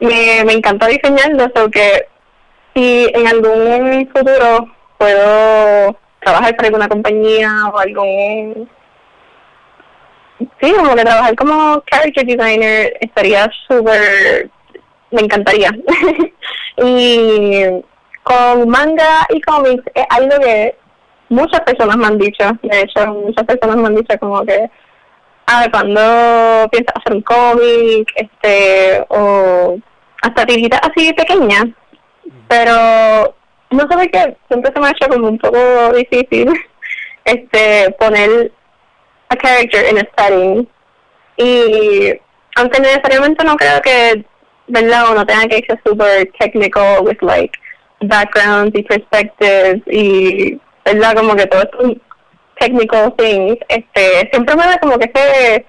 me, 0.00 0.44
me 0.44 0.52
encanta 0.52 0.86
diseñarlo, 0.86 1.50
so 1.54 1.70
que 1.70 2.06
si 2.74 3.10
en 3.14 3.26
algún 3.26 4.08
futuro 4.14 4.68
puedo 4.98 5.96
trabajar 6.20 6.56
para 6.56 6.68
alguna 6.68 6.88
compañía 6.88 7.50
o 7.72 7.78
algún 7.78 8.68
sí, 10.60 10.72
como 10.72 10.94
que 10.94 11.04
trabajar 11.04 11.34
como 11.36 11.82
character 11.90 12.26
designer 12.26 12.92
estaría 13.00 13.50
súper, 13.68 14.50
me 15.10 15.22
encantaría. 15.22 15.70
y 16.78 17.64
con 18.22 18.68
manga 18.68 19.26
y 19.30 19.40
cómics 19.42 19.84
es 19.94 20.04
algo 20.10 20.38
que 20.40 20.76
muchas 21.28 21.60
personas 21.60 21.96
me 21.96 22.06
han 22.06 22.18
dicho, 22.18 22.44
de 22.62 22.80
hecho 22.80 23.06
muchas 23.06 23.44
personas 23.44 23.76
me 23.76 23.86
han 23.86 23.96
dicho 23.96 24.18
como 24.18 24.44
que, 24.44 24.70
ah, 25.46 25.66
cuando 25.70 26.68
piensas 26.70 26.94
hacer 26.96 27.12
un 27.14 27.22
cómic, 27.22 28.08
este, 28.16 29.04
o 29.08 29.78
hasta 30.22 30.46
tiritas 30.46 30.80
así 30.82 31.12
pequeñas, 31.12 31.66
pero 32.48 33.34
no 33.70 33.80
sé 33.80 33.88
por 33.88 34.10
qué, 34.10 34.36
siempre 34.48 34.72
se 34.72 34.80
me 34.80 34.86
ha 34.86 34.90
hecho 34.90 35.08
como 35.08 35.28
un 35.28 35.38
poco 35.38 35.92
difícil 35.92 36.52
este 37.24 37.90
poner 37.98 38.52
a 39.28 39.36
character 39.36 39.90
in 39.90 39.98
a 39.98 40.08
setting. 40.16 40.68
Y 41.36 42.14
aunque 42.56 42.80
necesariamente 42.80 43.44
no 43.44 43.56
creo 43.56 43.80
que 43.82 44.24
verdad 44.68 45.10
uno 45.10 45.26
tenga 45.26 45.46
que 45.48 45.64
ser 45.66 45.80
super 45.84 46.30
technical 46.38 47.04
with 47.04 47.20
like 47.20 47.52
backgrounds 48.02 48.78
y 48.78 48.82
perspectives 48.82 49.82
y 49.86 50.60
verdad 50.84 51.16
como 51.16 51.34
que 51.34 51.46
todo 51.46 51.62
estos 51.62 51.96
technical 52.58 53.12
things 53.16 53.56
este 53.68 54.28
siempre 54.30 54.56
me 54.56 54.64
da 54.64 54.78
como 54.78 54.98
que 54.98 55.10
ese 55.12 55.66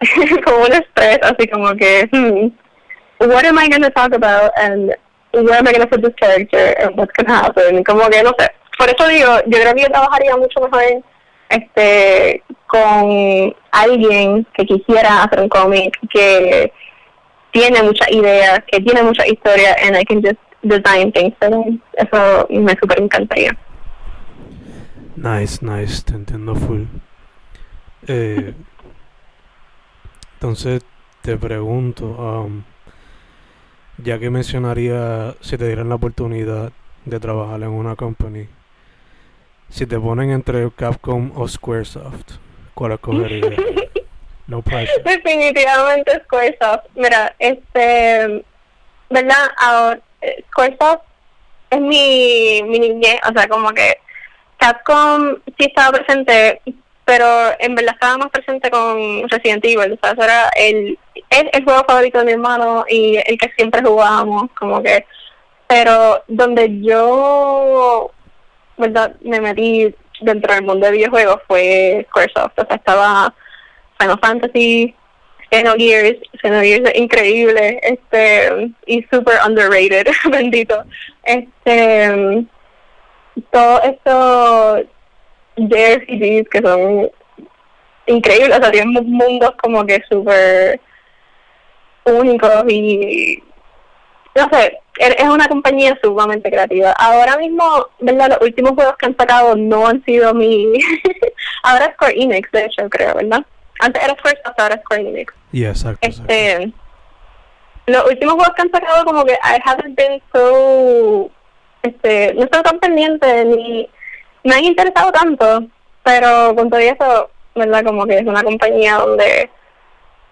como 0.44 0.64
un 0.64 0.72
estrés 0.72 1.18
así 1.22 1.48
como 1.48 1.74
que 1.74 2.08
hmm, 2.12 3.28
what 3.28 3.44
am 3.44 3.58
I 3.58 3.68
going 3.68 3.82
to 3.82 3.90
talk 3.90 4.12
about 4.12 4.52
and 4.56 4.94
where 5.32 5.58
am 5.58 5.66
I 5.66 5.72
going 5.72 5.82
to 5.82 5.86
put 5.86 6.02
this 6.02 6.14
character 6.20 6.74
and 6.80 6.96
what's 6.96 7.12
going 7.16 7.26
to 7.26 7.34
happen 7.34 7.84
como 7.84 8.08
que 8.08 8.22
no 8.22 8.32
sé. 8.38 8.48
Por 8.78 8.88
eso 8.88 9.08
digo 9.08 9.40
yo 9.46 9.58
creo 9.58 9.74
que 9.74 9.82
yo 9.82 9.88
trabajaría 9.88 10.36
mucho 10.36 10.60
mejor 10.60 11.02
este 11.50 12.42
con 12.66 13.54
alguien 13.72 14.46
que 14.54 14.66
quisiera 14.66 15.24
hacer 15.24 15.40
un 15.40 15.48
cómic 15.48 15.98
que 16.12 16.72
tiene 17.50 17.82
muchas 17.82 18.10
ideas 18.10 18.60
que 18.70 18.80
tiene 18.80 19.02
mucha 19.02 19.26
historia 19.26 19.74
and 19.82 19.96
I 19.96 20.04
can 20.04 20.22
just 20.22 20.38
design 20.62 21.12
things 21.12 21.34
for 21.40 21.50
them. 21.50 21.80
Eso 21.94 22.46
me 22.50 22.76
super 22.80 23.00
encantaría 23.00 23.56
Nice, 25.18 25.64
nice, 25.64 26.04
te 26.04 26.14
entiendo 26.14 26.54
full. 26.54 26.84
Eh, 28.06 28.54
entonces 30.34 30.82
te 31.22 31.36
pregunto, 31.36 32.06
um, 32.06 32.62
ya 33.96 34.20
que 34.20 34.30
mencionaría 34.30 35.34
si 35.40 35.58
te 35.58 35.66
dieran 35.66 35.88
la 35.88 35.96
oportunidad 35.96 36.70
de 37.04 37.18
trabajar 37.18 37.60
en 37.62 37.70
una 37.70 37.96
company, 37.96 38.46
si 39.68 39.86
te 39.86 39.98
ponen 39.98 40.30
entre 40.30 40.70
Capcom 40.70 41.32
o 41.34 41.48
Squaresoft, 41.48 42.38
¿cuál 42.74 42.92
escogerías? 42.92 43.54
No 44.46 44.62
pressure. 44.62 45.02
Definitivamente 45.04 46.22
Squaresoft. 46.24 46.86
Mira, 46.94 47.34
este, 47.38 48.42
¿verdad? 49.10 49.50
Ahora, 49.58 50.00
eh, 50.22 50.42
Squaresoft 50.48 51.02
es 51.68 51.80
mi, 51.82 52.62
mi 52.62 52.78
niñez, 52.78 53.20
o 53.28 53.32
sea, 53.34 53.46
como 53.46 53.68
que 53.72 53.98
Capcom 54.58 55.36
sí 55.58 55.66
estaba 55.66 55.98
presente, 55.98 56.60
pero 57.04 57.26
en 57.58 57.74
verdad 57.74 57.94
estaba 57.94 58.18
más 58.18 58.30
presente 58.30 58.70
con 58.70 59.28
Resident 59.28 59.64
Evil, 59.64 59.92
o 59.92 59.98
sea, 60.02 60.12
eso 60.12 60.22
era 60.22 60.50
el, 60.56 60.98
el, 61.30 61.50
el 61.52 61.64
juego 61.64 61.84
favorito 61.88 62.18
de 62.18 62.24
mi 62.24 62.32
hermano 62.32 62.84
y 62.88 63.16
el 63.16 63.38
que 63.38 63.50
siempre 63.56 63.82
jugábamos, 63.82 64.50
como 64.58 64.82
que, 64.82 65.06
pero 65.66 66.22
donde 66.28 66.80
yo, 66.80 68.10
¿verdad? 68.76 69.14
Me 69.22 69.40
metí 69.40 69.94
dentro 70.20 70.52
del 70.52 70.64
mundo 70.64 70.86
de 70.86 70.92
videojuegos 70.92 71.40
fue 71.46 72.04
Squaresoft, 72.10 72.58
o 72.58 72.66
sea, 72.66 72.76
estaba 72.76 73.34
Final 73.98 74.18
Fantasy, 74.20 74.94
Xenogears, 75.50 76.18
Xenogears 76.42 76.90
es 76.90 77.00
increíble, 77.00 77.80
este, 77.82 78.70
y 78.86 79.02
super 79.10 79.38
underrated, 79.46 80.08
bendito. 80.30 80.84
Este, 81.24 82.44
todo 83.50 83.82
estos 83.82 84.84
JRPGs 85.56 86.48
que 86.48 86.60
son 86.62 87.10
increíbles, 88.06 88.58
o 88.58 88.62
sea, 88.62 88.70
tienen 88.70 88.92
mu- 88.92 89.02
mundos 89.02 89.52
como 89.62 89.84
que 89.84 90.00
super 90.10 90.80
únicos 92.04 92.64
y 92.68 93.42
no 94.34 94.48
sé, 94.50 94.78
es 94.98 95.14
es 95.18 95.28
una 95.28 95.48
compañía 95.48 95.98
sumamente 96.02 96.50
creativa. 96.50 96.92
Ahora 96.92 97.36
mismo, 97.38 97.64
¿verdad? 97.98 98.28
Los 98.30 98.42
últimos 98.42 98.72
juegos 98.72 98.94
que 98.96 99.06
han 99.06 99.16
sacado 99.16 99.56
no 99.56 99.86
han 99.88 100.02
sido 100.04 100.32
mi... 100.32 100.72
ahora 101.64 101.86
es 101.86 101.94
Square 101.94 102.14
Enix, 102.22 102.50
de 102.52 102.64
hecho, 102.66 102.88
creo, 102.88 103.14
¿verdad? 103.14 103.44
Antes 103.80 104.02
era 104.02 104.14
Squaresoft, 104.16 104.58
ahora 104.58 104.74
es 104.76 104.80
Square 104.82 105.02
Enix. 105.08 105.34
Yeah, 105.52 105.70
exacto, 105.70 106.06
exacto. 106.06 106.32
Este, 106.32 106.72
los 107.86 108.04
últimos 108.06 108.34
juegos 108.34 108.54
que 108.54 108.62
han 108.62 108.70
sacado 108.70 109.04
como 109.04 109.24
que 109.24 109.32
I 109.32 109.60
haven't 109.64 109.96
been 109.96 110.22
so, 110.32 111.30
este, 111.82 112.34
no 112.34 112.44
estoy 112.44 112.62
tan 112.62 112.78
pendiente 112.78 113.44
ni 113.44 113.88
me 114.44 114.54
han 114.54 114.64
interesado 114.64 115.12
tanto, 115.12 115.66
pero 116.02 116.54
con 116.54 116.70
todo 116.70 116.80
eso, 116.80 117.30
verdad, 117.54 117.84
como 117.84 118.06
que 118.06 118.18
es 118.18 118.26
una 118.26 118.42
compañía 118.42 118.94
donde 118.96 119.50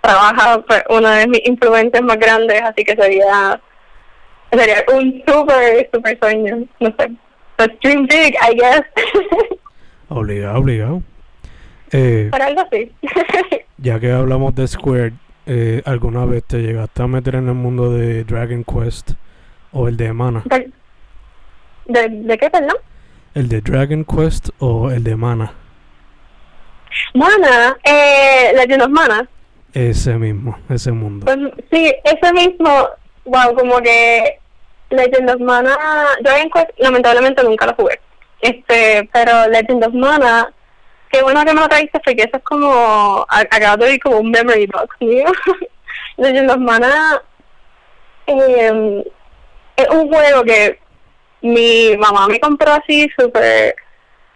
trabaja 0.00 0.62
pues, 0.62 0.82
uno 0.88 1.08
de 1.08 1.26
mis 1.26 1.46
influencers 1.46 2.04
más 2.04 2.18
grandes, 2.18 2.62
así 2.62 2.84
que 2.84 2.94
sería 2.96 3.60
sería 4.50 4.84
un 4.94 5.22
super 5.26 5.90
super 5.92 6.18
sueño, 6.18 6.64
no 6.80 6.94
sé, 6.98 7.12
so 7.58 7.66
dream 7.82 8.06
big, 8.06 8.34
I 8.42 8.54
guess. 8.54 8.82
Obligado, 10.08 10.60
obligado. 10.60 11.02
Eh, 11.90 12.28
Para 12.30 12.46
algo 12.46 12.60
así. 12.60 12.92
ya 13.78 13.98
que 13.98 14.12
hablamos 14.12 14.54
de 14.54 14.68
Square, 14.68 15.14
eh, 15.46 15.82
¿alguna 15.84 16.24
vez 16.24 16.44
te 16.44 16.58
llegaste 16.58 17.02
a 17.02 17.06
meter 17.08 17.34
en 17.34 17.48
el 17.48 17.54
mundo 17.54 17.92
de 17.92 18.22
Dragon 18.22 18.64
Quest 18.64 19.12
o 19.72 19.88
el 19.88 19.96
de 19.96 20.12
Mana? 20.12 20.42
¿De, 20.44 20.70
de, 21.86 22.08
de 22.08 22.38
qué, 22.38 22.50
perdón? 22.50 22.76
¿El 23.34 23.48
de 23.48 23.60
Dragon 23.60 24.04
Quest 24.04 24.48
o 24.58 24.90
el 24.90 25.04
de 25.04 25.16
Mana? 25.16 25.52
Mana, 27.14 27.76
eh, 27.84 28.52
Legend 28.54 28.82
of 28.82 28.88
Mana. 28.88 29.28
Ese 29.72 30.14
mismo, 30.14 30.58
ese 30.70 30.90
mundo. 30.92 31.26
Pues 31.26 31.38
sí, 31.70 31.94
ese 32.04 32.32
mismo, 32.32 32.88
wow, 33.24 33.54
como 33.54 33.78
que 33.80 34.38
Legend 34.90 35.30
of 35.30 35.40
Mana, 35.40 35.76
Dragon 36.22 36.50
Quest, 36.50 36.70
lamentablemente 36.78 37.42
nunca 37.42 37.66
lo 37.66 37.74
jugué. 37.74 38.00
Este, 38.40 39.08
pero 39.12 39.48
Legend 39.48 39.84
of 39.84 39.94
Mana, 39.94 40.52
qué 41.10 41.22
bueno 41.22 41.44
que 41.44 41.52
me 41.52 41.60
lo 41.60 41.68
trajiste 41.68 42.00
porque 42.04 42.22
eso 42.22 42.36
es 42.38 42.42
como, 42.42 43.26
acabo 43.28 43.76
de 43.84 43.90
oír 43.90 44.00
como 44.00 44.18
un 44.18 44.30
memory 44.30 44.66
box 44.66 44.96
mío. 45.00 45.26
Legend 46.16 46.50
of 46.50 46.58
Mana 46.58 47.22
eh, 48.26 49.04
es 49.76 49.88
un 49.90 50.08
juego 50.08 50.42
que 50.44 50.78
mi 51.42 51.96
mamá 51.96 52.26
me 52.28 52.40
compró 52.40 52.72
así 52.72 53.08
súper 53.18 53.74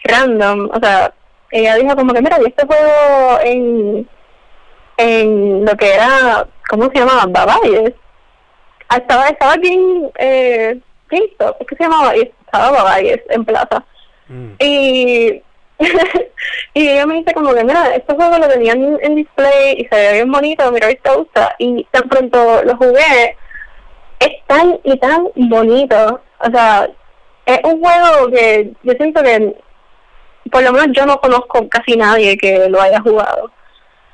random, 0.04 0.70
o 0.72 0.80
sea, 0.80 1.12
ella 1.50 1.76
dijo 1.76 1.96
como 1.96 2.12
que 2.12 2.22
mira, 2.22 2.38
y 2.40 2.46
este 2.46 2.66
juego 2.66 3.38
en 3.42 4.08
en 5.00 5.64
lo 5.64 5.76
que 5.76 5.94
era, 5.94 6.46
¿cómo 6.68 6.90
se 6.90 6.98
llamaba? 6.98 7.24
Babayes. 7.26 7.94
Estaba, 8.94 9.28
estaba 9.28 9.54
aquí 9.54 9.72
en 9.72 10.10
eh, 10.18 10.80
GameStop, 11.08 11.56
es 11.60 11.66
que 11.66 11.76
se 11.76 11.84
llamaba, 11.84 12.16
y 12.16 12.32
estaba 12.44 12.70
Babayes 12.70 13.20
en 13.30 13.44
plaza. 13.44 13.84
Mm. 14.28 14.50
Y, 14.58 15.42
y 16.74 16.88
ella 16.88 17.06
me 17.06 17.14
dice 17.14 17.32
como 17.32 17.54
que, 17.54 17.64
mira, 17.64 17.94
este 17.94 18.14
juego 18.14 18.38
lo 18.38 18.48
tenían 18.48 18.98
en 19.00 19.16
display 19.16 19.76
y 19.78 19.86
se 19.86 19.96
ve 19.96 20.12
bien 20.14 20.30
bonito, 20.30 20.70
mira, 20.70 20.86
a 20.86 20.88
ver 20.88 20.96
si 20.96 21.02
te 21.02 21.16
gusta. 21.16 21.54
Y 21.58 21.86
tan 21.90 22.08
pronto 22.08 22.62
lo 22.64 22.76
jugué, 22.76 23.36
es 24.20 24.46
tan 24.46 24.78
y 24.84 24.96
tan 24.98 25.28
bonito. 25.34 26.20
O 26.38 26.50
sea, 26.50 26.88
es 27.46 27.58
un 27.64 27.80
juego 27.80 28.30
que 28.30 28.72
yo 28.82 28.92
siento 28.92 29.22
que, 29.22 29.56
por 30.50 30.62
lo 30.62 30.72
menos 30.72 30.88
yo 30.92 31.06
no 31.06 31.20
conozco 31.20 31.68
casi 31.68 31.96
nadie 31.96 32.36
que 32.36 32.68
lo 32.68 32.80
haya 32.80 33.00
jugado. 33.00 33.50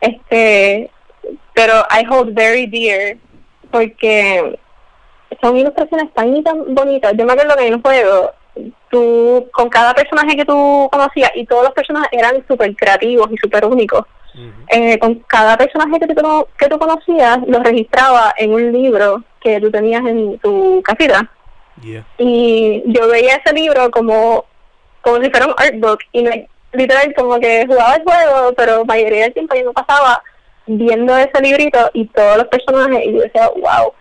Este, 0.01 0.91
pero 1.55 1.75
I 1.91 2.07
hold 2.09 2.35
very 2.35 2.67
dear 2.67 3.17
porque 3.71 4.59
son 5.43 5.57
ilustraciones 5.57 6.13
tan 6.15 6.37
y 6.37 6.43
tan 6.43 6.75
bonitas. 6.75 7.13
Yo 7.17 7.27
me 7.27 7.33
acuerdo 7.33 7.57
que 7.57 7.67
en 7.67 7.75
el 7.75 7.83
juego, 7.83 8.33
tú, 8.91 9.49
con 9.53 9.69
cada 9.69 9.93
personaje 9.93 10.37
que 10.37 10.45
tú 10.45 10.89
conocías, 10.91 11.31
y 11.35 11.45
todos 11.45 11.65
los 11.65 11.73
personajes 11.73 12.09
eran 12.13 12.45
súper 12.47 12.75
creativos 12.77 13.31
y 13.31 13.37
súper 13.37 13.65
únicos, 13.67 14.05
Eh, 14.69 14.99
con 14.99 15.15
cada 15.27 15.57
personaje 15.57 15.99
que 15.99 16.07
que 16.09 16.69
tú 16.69 16.79
conocías, 16.79 17.39
lo 17.47 17.63
registraba 17.63 18.35
en 18.37 18.53
un 18.53 18.73
libro 18.73 19.23
que 19.41 19.61
tú 19.61 19.71
tenías 19.71 20.05
en 20.05 20.39
tu 20.39 20.83
casita. 20.83 21.31
Yeah. 21.81 22.07
Y 22.19 22.83
yo 22.87 23.09
veía 23.09 23.37
ese 23.37 23.55
libro 23.55 23.91
como, 23.91 24.45
como 25.01 25.23
si 25.23 25.31
fuera 25.31 25.47
un 25.47 25.55
artbook, 25.57 26.01
y 26.13 26.23
me, 26.23 26.49
literal 26.73 27.15
como 27.15 27.39
que 27.39 27.67
jugaba 27.67 27.97
el 27.97 28.03
juego, 28.03 28.53
pero 28.55 28.85
mayoría 28.85 29.25
del 29.25 29.35
tiempo 29.35 29.55
yo 29.55 29.67
me 29.67 29.73
pasaba 29.73 30.23
viendo 30.67 31.17
ese 31.17 31.41
librito 31.41 31.91
y 31.95 32.07
todos 32.07 32.39
los 32.39 32.49
personajes, 32.49 33.07
y 33.07 33.13
yo 33.13 33.21
decía, 33.21 33.49
wow, 33.49 33.93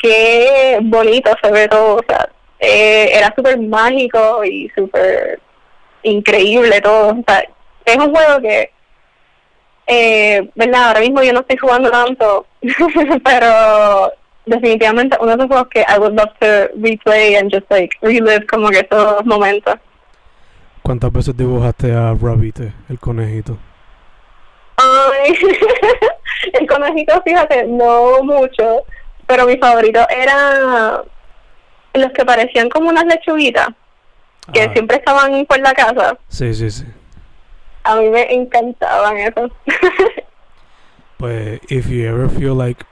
qué 0.00 0.78
bonito 0.82 1.30
se 1.42 1.50
ve 1.50 1.68
todo, 1.68 1.96
o 1.96 2.04
sea, 2.06 2.28
eh, 2.60 3.10
era 3.12 3.32
súper 3.34 3.58
mágico 3.58 4.44
y 4.44 4.70
súper 4.74 5.40
increíble 6.02 6.80
todo, 6.80 7.08
o 7.08 7.24
sea, 7.26 7.44
es 7.84 7.96
un 7.96 8.14
juego 8.14 8.40
que, 8.40 8.70
eh, 9.86 10.50
verdad, 10.54 10.88
ahora 10.88 11.00
mismo 11.00 11.22
yo 11.22 11.32
no 11.32 11.40
estoy 11.40 11.56
jugando 11.56 11.90
tanto, 11.90 12.46
pero 13.24 14.12
definitivamente 14.46 15.16
uno 15.20 15.30
de 15.30 15.36
esos 15.36 15.46
juegos 15.48 15.68
que 15.68 15.80
I 15.80 15.98
would 15.98 16.14
love 16.14 16.30
to 16.40 16.68
replay 16.78 17.36
and 17.36 17.50
just 17.52 17.70
like 17.70 17.96
relive 18.02 18.46
como 18.46 18.68
que 18.70 18.80
esos 18.90 19.24
momentos. 19.24 19.74
¿Cuántas 20.82 21.10
veces 21.12 21.36
dibujaste 21.36 21.92
a 21.92 22.14
Rabbit, 22.14 22.60
el 22.90 22.98
conejito? 22.98 23.56
Ay, 24.76 25.34
el 26.52 26.66
conejito, 26.66 27.22
fíjate, 27.22 27.64
no 27.66 28.22
mucho, 28.22 28.82
pero 29.26 29.46
mi 29.46 29.56
favorito 29.56 30.06
era 30.10 31.02
los 31.94 32.10
que 32.12 32.24
parecían 32.24 32.68
como 32.68 32.90
unas 32.90 33.04
lechuguitas, 33.06 33.68
que 34.52 34.62
Ah, 34.62 34.72
siempre 34.74 34.96
estaban 34.98 35.46
por 35.46 35.58
la 35.60 35.72
casa. 35.72 36.18
Sí, 36.28 36.52
sí, 36.52 36.70
sí. 36.70 36.84
A 37.84 37.96
mí 37.96 38.08
me 38.08 38.32
encantaban 38.32 39.16
esos. 39.18 39.50
Pues, 41.16 41.60
if 41.70 41.88
you 41.88 42.06
ever 42.06 42.28
feel 42.28 42.54
like 42.54 42.84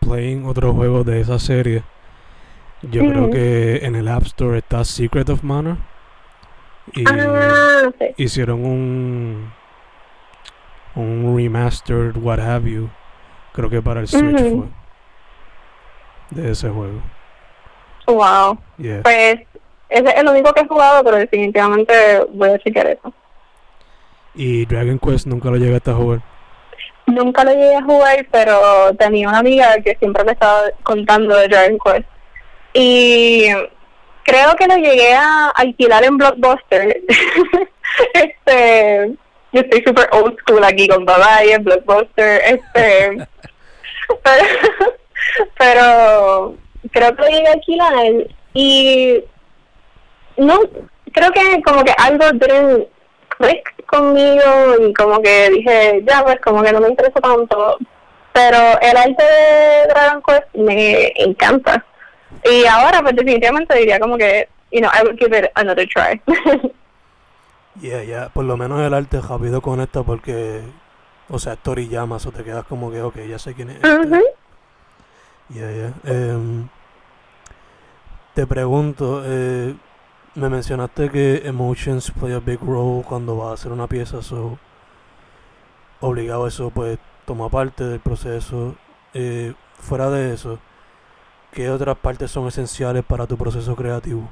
playing 0.00 0.46
otro 0.46 0.72
juego 0.72 1.04
de 1.04 1.20
esa 1.20 1.38
serie, 1.38 1.84
yo 2.82 3.02
creo 3.02 3.30
que 3.30 3.84
en 3.84 3.94
el 3.94 4.08
App 4.08 4.22
Store 4.24 4.58
está 4.58 4.84
Secret 4.84 5.28
of 5.28 5.42
Mana. 5.44 5.76
Y 6.94 7.04
ah, 7.06 7.90
sí. 7.98 8.06
hicieron 8.16 8.64
un 8.64 9.52
un 10.96 11.36
remastered 11.36 12.16
what 12.16 12.40
have 12.40 12.68
you 12.68 12.88
creo 13.52 13.68
que 13.68 13.82
para 13.82 14.00
el 14.00 14.08
Switch 14.08 14.40
Ujú. 14.40 14.68
fue 16.30 16.42
de 16.42 16.50
ese 16.50 16.70
juego 16.70 17.00
Wow. 18.06 18.58
yeah 18.78 19.02
Pues 19.02 19.40
ese 19.90 20.08
es 20.08 20.14
el 20.16 20.28
único 20.28 20.52
que 20.54 20.62
he 20.62 20.66
jugado, 20.66 21.04
pero 21.04 21.18
definitivamente 21.18 21.92
voy 22.32 22.48
a 22.50 22.58
chequear 22.58 22.86
eso. 22.88 23.12
Y 24.34 24.66
Dragon 24.66 24.98
Quest 24.98 25.26
nunca 25.26 25.50
lo 25.50 25.56
llegaste 25.56 25.90
a 25.90 25.94
jugar 25.94 26.20
Nunca 27.06 27.42
lo 27.42 27.52
llegué 27.52 27.74
a 27.74 27.82
jugar, 27.82 28.26
pero 28.30 28.94
tenía 28.98 29.28
una 29.28 29.38
amiga 29.38 29.76
que 29.82 29.96
siempre 29.98 30.24
me 30.24 30.32
estaba 30.32 30.64
contando 30.82 31.34
de 31.36 31.48
Dragon 31.48 31.78
Quest. 31.82 32.06
Y 32.74 33.46
creo 34.24 34.54
que 34.56 34.66
lo 34.66 34.76
llegué 34.76 35.14
a 35.14 35.48
alquilar 35.48 36.04
en 36.04 36.18
Blockbuster. 36.18 37.00
este, 38.12 39.14
yo 39.52 39.60
estoy 39.60 39.82
super 39.86 40.08
old 40.12 40.38
school 40.40 40.62
aquí 40.62 40.86
con 40.86 41.06
Baba 41.06 41.42
y 41.46 41.52
en 41.52 41.64
Blockbuster. 41.64 42.42
Este, 42.44 43.16
pero, 44.24 44.44
pero 45.58 46.54
creo 46.92 47.16
que 47.16 47.22
lo 47.22 47.28
llegué 47.28 47.48
a 47.48 47.52
alquilar 47.52 48.26
y 48.52 49.24
no, 50.36 50.60
creo 51.12 51.32
que 51.32 51.62
como 51.62 51.84
que 51.84 51.94
algo 51.96 52.24
didn't 52.32 52.88
click 53.38 53.77
conmigo 53.88 54.76
y 54.80 54.92
como 54.94 55.20
que 55.20 55.50
dije, 55.50 56.04
ya 56.06 56.22
pues 56.22 56.40
como 56.40 56.62
que 56.62 56.72
no 56.72 56.80
me 56.80 56.88
interesa 56.88 57.20
tanto. 57.20 57.78
Pero 58.32 58.58
el 58.80 58.96
arte 58.96 59.24
de 59.24 59.86
Dragon 59.88 60.22
Quest 60.22 60.54
me 60.54 61.12
encanta. 61.16 61.84
Y 62.44 62.66
ahora 62.66 63.02
pues 63.02 63.16
definitivamente 63.16 63.76
diría 63.76 63.98
como 63.98 64.16
que, 64.16 64.48
you 64.70 64.80
know, 64.80 64.90
I 64.92 65.02
would 65.02 65.18
give 65.18 65.36
it 65.36 65.50
another 65.54 65.88
try. 65.88 66.20
yeah 67.80 68.02
yeah 68.02 68.28
por 68.30 68.44
lo 68.44 68.56
menos 68.56 68.80
el 68.80 68.92
arte 68.92 69.20
rápido 69.20 69.60
conecta 69.60 70.02
porque 70.02 70.62
o 71.28 71.38
sea 71.38 71.52
es 71.52 71.60
Toriyama 71.60 72.16
o 72.16 72.32
te 72.32 72.42
quedas 72.42 72.64
como 72.64 72.90
que 72.90 73.00
ok 73.02 73.18
ya 73.28 73.38
sé 73.38 73.54
quién 73.54 73.70
es 73.70 73.76
este. 73.76 74.20
Yeah, 75.48 75.72
yeah. 75.72 75.94
Em, 76.04 76.68
te 78.34 78.46
pregunto, 78.46 79.22
eh, 79.24 79.74
me 80.34 80.48
mencionaste 80.48 81.10
que 81.10 81.42
emotions 81.46 82.10
play 82.10 82.32
a 82.32 82.40
big 82.40 82.60
role 82.62 83.04
cuando 83.04 83.36
vas 83.36 83.50
a 83.50 83.54
hacer 83.54 83.72
una 83.72 83.86
pieza, 83.88 84.22
so 84.22 84.58
obligado 86.00 86.46
eso 86.46 86.70
pues 86.70 86.98
toma 87.24 87.48
parte 87.50 87.84
del 87.84 88.00
proceso. 88.00 88.76
Eh, 89.14 89.54
fuera 89.74 90.10
de 90.10 90.34
eso, 90.34 90.58
¿qué 91.52 91.70
otras 91.70 91.98
partes 91.98 92.30
son 92.30 92.48
esenciales 92.48 93.04
para 93.04 93.26
tu 93.26 93.38
proceso 93.38 93.76
creativo? 93.76 94.30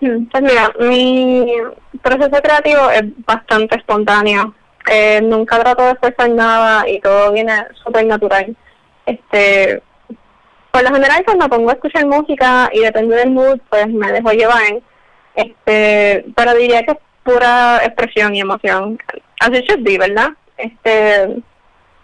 Mm, 0.00 0.26
Pues 0.30 0.42
mira, 0.42 0.72
mi 0.80 1.46
proceso 2.02 2.42
creativo 2.42 2.90
es 2.90 3.02
bastante 3.24 3.76
espontáneo. 3.76 4.54
Eh, 4.90 5.20
nunca 5.22 5.58
trato 5.60 5.82
de 5.84 5.92
esforzar 5.92 6.30
nada 6.30 6.88
y 6.88 7.00
todo 7.00 7.32
viene 7.32 7.54
súper 7.82 8.06
natural. 8.06 8.56
Este, 9.06 9.82
por 10.74 10.82
lo 10.82 10.92
general 10.92 11.24
cuando 11.24 11.48
pongo 11.48 11.70
a 11.70 11.74
escuchar 11.74 12.04
música 12.04 12.68
y 12.72 12.80
depende 12.80 13.14
del 13.14 13.30
mood, 13.30 13.60
pues 13.70 13.86
me 13.86 14.10
dejo 14.10 14.32
llevar. 14.32 14.80
Este, 15.36 16.24
pero 16.34 16.52
diría 16.54 16.82
que 16.82 16.90
es 16.90 16.98
pura 17.22 17.80
expresión 17.84 18.34
y 18.34 18.40
emoción. 18.40 18.98
Así 19.38 19.60
should 19.60 19.84
be, 19.84 19.98
¿verdad? 19.98 20.30
Este, 20.56 21.36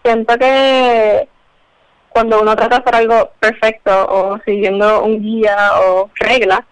siento 0.05 0.39
que 0.39 1.27
cuando 2.11 2.41
uno 2.41 2.55
trata 2.55 2.77
de 2.77 2.83
hacer 2.83 2.95
algo 2.95 3.33
perfecto 3.41 4.07
o 4.09 4.39
siguiendo 4.45 5.03
un 5.03 5.21
guía 5.21 5.73
o 5.85 6.09
regla, 6.15 6.65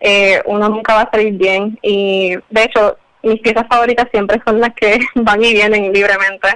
eh, 0.00 0.42
uno 0.44 0.68
nunca 0.68 0.94
va 0.94 1.00
a 1.02 1.10
salir 1.10 1.32
bien. 1.38 1.78
Y 1.80 2.36
de 2.50 2.64
hecho, 2.64 2.98
mis 3.22 3.40
piezas 3.40 3.66
favoritas 3.66 4.08
siempre 4.10 4.42
son 4.44 4.60
las 4.60 4.74
que 4.74 4.98
van 5.14 5.42
y 5.42 5.54
vienen 5.54 5.90
libremente. 5.90 6.48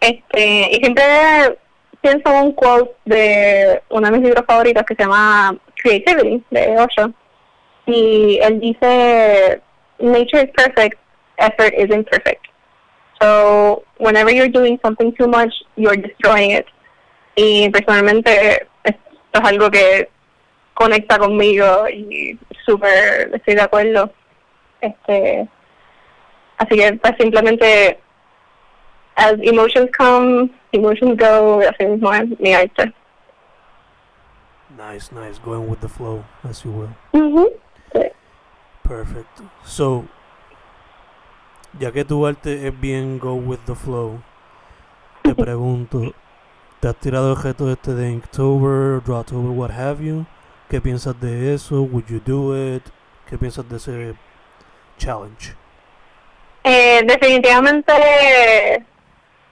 Este, 0.00 0.70
y 0.70 0.76
siempre 0.76 1.04
pienso 2.06 2.30
en 2.30 2.44
un 2.46 2.52
quote 2.52 2.94
de 3.04 3.82
uno 3.90 4.06
de 4.06 4.12
mis 4.12 4.22
libros 4.22 4.44
favoritos 4.46 4.84
que 4.84 4.94
se 4.94 5.02
llama 5.02 5.56
Creativity, 5.82 6.44
de 6.50 6.78
Osho. 6.78 7.12
Y 7.86 8.38
él 8.42 8.60
dice, 8.60 9.60
Nature 9.98 10.44
is 10.44 10.50
perfect, 10.56 10.98
effort 11.38 11.74
isn't 11.76 12.08
perfect. 12.08 12.44
So 13.20 13.82
whenever 13.98 14.30
you're 14.30 14.48
doing 14.48 14.78
something 14.84 15.12
too 15.14 15.26
much, 15.26 15.52
you're 15.76 15.96
destroying 15.96 16.52
it. 16.52 16.66
Y 17.34 17.70
personalmente 17.70 18.68
esto 18.84 19.00
es 19.32 19.40
algo 19.42 19.68
que 19.68 20.08
conecta 20.74 21.18
conmigo 21.18 21.88
y 21.88 22.38
súper 22.64 23.32
estoy 23.34 23.54
de 23.56 23.62
acuerdo. 23.62 24.12
Este, 24.80 25.48
así 26.58 26.76
que 26.76 26.92
pues 26.92 27.14
simplemente 27.18 27.98
as 29.16 29.34
emotions 29.42 29.90
come, 29.96 30.50
emotions 30.76 31.16
go, 31.16 31.60
arte. 31.62 32.92
Nice, 34.76 35.10
nice. 35.12 35.38
Going 35.38 35.68
with 35.68 35.80
the 35.80 35.88
flow, 35.88 36.24
as 36.48 36.64
you 36.64 36.70
will. 36.70 36.90
Mhm. 37.12 37.48
Sí. 37.92 38.10
Perfect. 38.82 39.40
So, 39.64 40.04
ya 41.78 41.90
que 41.92 42.04
tu 42.04 42.26
arte 42.26 42.66
es 42.66 42.80
bien 42.80 43.18
go 43.18 43.34
with 43.34 43.60
the 43.66 43.74
flow, 43.74 44.20
te 45.22 45.34
pregunto, 45.44 46.14
¿te 46.80 46.88
has 46.88 46.96
tirado 46.96 47.32
el 47.32 47.42
reto 47.42 47.70
este 47.70 47.94
de 47.94 48.10
Inktober, 48.10 49.02
Drawtober, 49.02 49.50
what 49.50 49.70
have 49.70 50.04
you? 50.04 50.26
¿Qué 50.68 50.80
piensas 50.80 51.18
de 51.20 51.54
eso? 51.54 51.82
Would 51.82 52.06
you 52.08 52.20
do 52.24 52.54
it? 52.56 52.82
¿Qué 53.28 53.38
piensas 53.38 53.68
de 53.68 53.76
ese 53.76 54.14
challenge? 54.98 55.54
Eh, 56.64 57.02
definitivamente, 57.06 57.92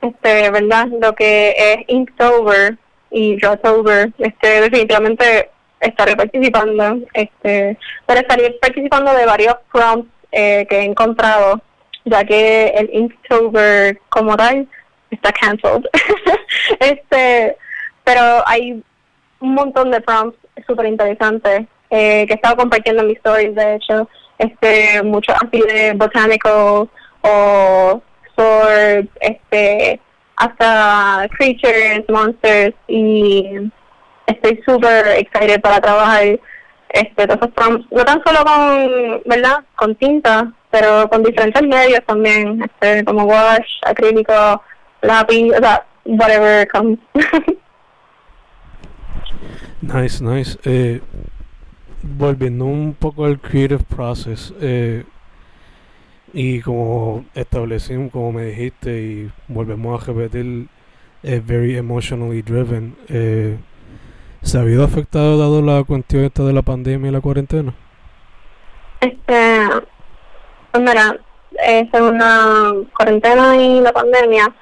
este, 0.04 0.50
verdad, 0.50 0.88
lo 1.00 1.14
que 1.14 1.54
es 1.56 1.84
Inktober 1.88 2.76
y 3.10 3.36
Drawtober, 3.36 4.12
este, 4.18 4.60
definitivamente 4.60 5.50
estaré 5.80 6.16
participando, 6.16 6.98
este, 7.14 7.78
pero 8.06 8.20
estaré 8.20 8.50
participando 8.60 9.14
de 9.14 9.26
varios 9.26 9.56
prompts 9.72 10.10
eh, 10.32 10.66
que 10.68 10.80
he 10.80 10.84
encontrado, 10.84 11.60
ya 12.04 12.24
que 12.24 12.66
el 12.76 12.90
Inktober 12.92 13.98
como 14.08 14.36
tal 14.36 14.68
está 15.10 15.32
cancelled. 15.32 15.86
este, 16.80 17.56
pero 18.04 18.46
hay 18.46 18.82
un 19.40 19.54
montón 19.54 19.90
de 19.90 20.00
prompts 20.00 20.38
súper 20.66 20.86
interesantes 20.86 21.66
eh, 21.90 22.26
que 22.26 22.32
he 22.32 22.36
estado 22.36 22.56
compartiendo 22.56 23.02
en 23.02 23.08
mis 23.08 23.16
stories, 23.18 23.54
de 23.54 23.76
hecho, 23.76 24.08
este, 24.38 25.02
mucho 25.02 25.32
así 25.32 25.60
de 25.60 25.92
botanical 25.94 26.90
o 27.22 28.02
swords, 28.36 29.08
este, 29.20 30.00
hasta 30.36 31.28
creatures, 31.36 32.04
monsters 32.08 32.74
y 32.88 33.70
estoy 34.26 34.60
súper 34.66 35.06
excited 35.18 35.60
para 35.60 35.80
trabajar 35.80 36.40
este 36.90 37.26
todos 37.26 37.40
esos 37.40 37.54
prompts, 37.54 37.86
no 37.90 38.04
tan 38.04 38.22
solo 38.24 38.44
con, 38.44 39.22
¿verdad? 39.26 39.64
Con 39.76 39.94
tinta, 39.96 40.52
pero 40.70 41.08
con 41.08 41.22
diferentes 41.22 41.62
medios 41.62 42.00
también, 42.06 42.62
este, 42.62 43.04
como 43.04 43.24
wash, 43.24 43.66
acrílico, 43.84 44.62
lápiz, 45.02 45.52
o 45.52 45.58
sea, 45.58 45.84
whatever 46.04 46.66
comes. 46.68 46.98
Nice, 49.92 50.24
nice. 50.24 50.58
Eh, 50.64 51.00
volviendo 52.02 52.64
un 52.64 52.94
poco 52.94 53.26
al 53.26 53.38
creative 53.38 53.84
process, 53.84 54.54
eh, 54.60 55.04
y 56.34 56.60
como 56.60 57.24
establecimos, 57.34 58.10
como 58.10 58.32
me 58.32 58.46
dijiste, 58.46 58.90
y 58.90 59.32
volvemos 59.46 60.02
a 60.02 60.06
repetir, 60.12 60.66
es 61.22 61.46
very 61.46 61.76
emotionally 61.76 62.42
driven. 62.42 62.96
Eh, 63.08 63.56
¿Se 64.42 64.58
ha 64.58 64.62
habido 64.62 64.84
afectado 64.84 65.38
dado 65.38 65.62
la 65.62 65.84
cuestión 65.84 66.24
esta 66.24 66.42
de 66.42 66.52
la 66.52 66.62
pandemia 66.62 67.08
y 67.08 67.12
la 67.12 67.20
cuarentena? 67.20 67.72
Este, 69.00 69.68
pues 70.72 70.82
mira, 70.82 71.16
eh, 71.64 71.88
según 71.92 72.18
la 72.18 72.74
cuarentena 72.96 73.56
y 73.56 73.80
la 73.80 73.92
pandemia, 73.92 74.52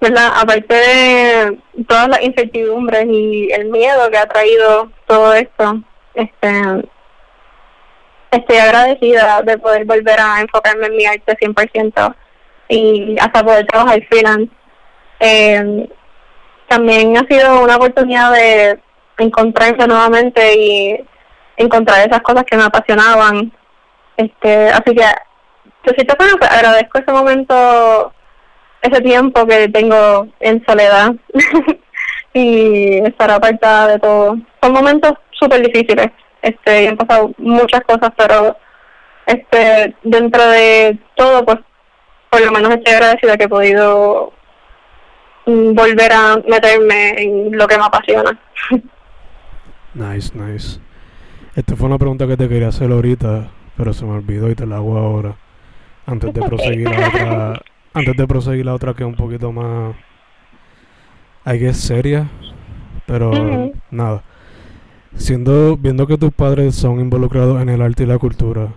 ¿verdad? 0.00 0.32
Aparte 0.40 0.74
de 0.74 1.58
todas 1.86 2.08
las 2.08 2.22
incertidumbres 2.22 3.06
y 3.08 3.48
el 3.52 3.70
miedo 3.70 4.10
que 4.10 4.18
ha 4.18 4.26
traído 4.26 4.90
todo 5.06 5.32
esto, 5.34 5.82
este, 6.14 6.82
estoy 8.32 8.56
agradecida 8.56 9.42
de 9.42 9.58
poder 9.58 9.84
volver 9.84 10.18
a 10.18 10.40
enfocarme 10.40 10.86
en 10.86 10.96
mi 10.96 11.06
arte 11.06 11.36
100% 11.36 12.14
y 12.68 13.16
hasta 13.20 13.44
poder 13.44 13.66
trabajar 13.66 14.02
freelance. 14.08 14.50
Eh, 15.20 15.88
también 16.68 17.16
ha 17.16 17.26
sido 17.26 17.62
una 17.62 17.76
oportunidad 17.76 18.32
de 18.32 18.80
encontrarse 19.18 19.86
nuevamente 19.86 20.54
y 20.58 21.04
encontrar 21.56 22.08
esas 22.08 22.22
cosas 22.22 22.44
que 22.44 22.56
me 22.56 22.64
apasionaban. 22.64 23.52
Este, 24.16 24.68
así 24.68 24.94
que 24.94 25.04
yo 25.84 25.92
sí 25.96 26.04
te 26.04 26.14
bueno, 26.16 26.36
pues, 26.38 26.50
agradezco 26.50 26.98
ese 26.98 27.12
momento, 27.12 28.12
ese 28.80 29.00
tiempo 29.02 29.46
que 29.46 29.68
tengo 29.68 30.28
en 30.40 30.64
soledad 30.64 31.12
y 32.32 32.98
estar 33.06 33.30
apartada 33.30 33.88
de 33.88 33.98
todo. 33.98 34.38
Son 34.62 34.72
momentos 34.72 35.12
súper 35.32 35.60
difíciles, 35.60 36.10
este, 36.42 36.88
han 36.88 36.96
pasado 36.96 37.32
muchas 37.38 37.82
cosas, 37.82 38.10
pero 38.16 38.56
este, 39.26 39.94
dentro 40.02 40.46
de 40.48 40.98
todo, 41.14 41.44
pues 41.44 41.58
por 42.30 42.44
lo 42.44 42.52
menos 42.52 42.72
estoy 42.72 42.94
agradecida 42.94 43.36
que 43.36 43.44
he 43.44 43.48
podido 43.48 44.32
mm, 45.46 45.74
volver 45.74 46.12
a 46.12 46.36
meterme 46.48 47.22
en 47.22 47.56
lo 47.56 47.66
que 47.66 47.78
me 47.78 47.84
apasiona. 47.84 48.38
Nice, 49.94 50.32
nice. 50.34 50.80
Esta 51.54 51.76
fue 51.76 51.86
una 51.86 51.98
pregunta 51.98 52.26
que 52.26 52.36
te 52.36 52.48
quería 52.48 52.68
hacer 52.68 52.90
ahorita, 52.90 53.50
pero 53.76 53.92
se 53.92 54.06
me 54.06 54.12
olvidó 54.12 54.50
y 54.50 54.54
te 54.54 54.66
la 54.66 54.76
hago 54.76 54.96
ahora. 54.96 55.36
Antes 56.06 56.32
de 56.32 56.40
proseguir 56.48 56.88
la 56.88 57.08
otra, 57.08 57.62
antes 57.92 58.16
de 58.16 58.26
proseguir 58.26 58.64
la 58.64 58.74
otra 58.74 58.94
que 58.94 59.02
es 59.02 59.08
un 59.08 59.16
poquito 59.16 59.52
más, 59.52 59.94
hay 61.44 61.58
que 61.58 61.74
seria, 61.74 62.28
pero 63.06 63.32
nada. 63.90 64.22
Siendo, 65.16 65.76
viendo 65.76 66.06
que 66.06 66.18
tus 66.18 66.32
padres 66.32 66.74
son 66.74 67.00
involucrados 67.00 67.60
en 67.62 67.68
el 67.70 67.80
arte 67.82 68.02
y 68.02 68.06
la 68.06 68.18
cultura, 68.18 68.74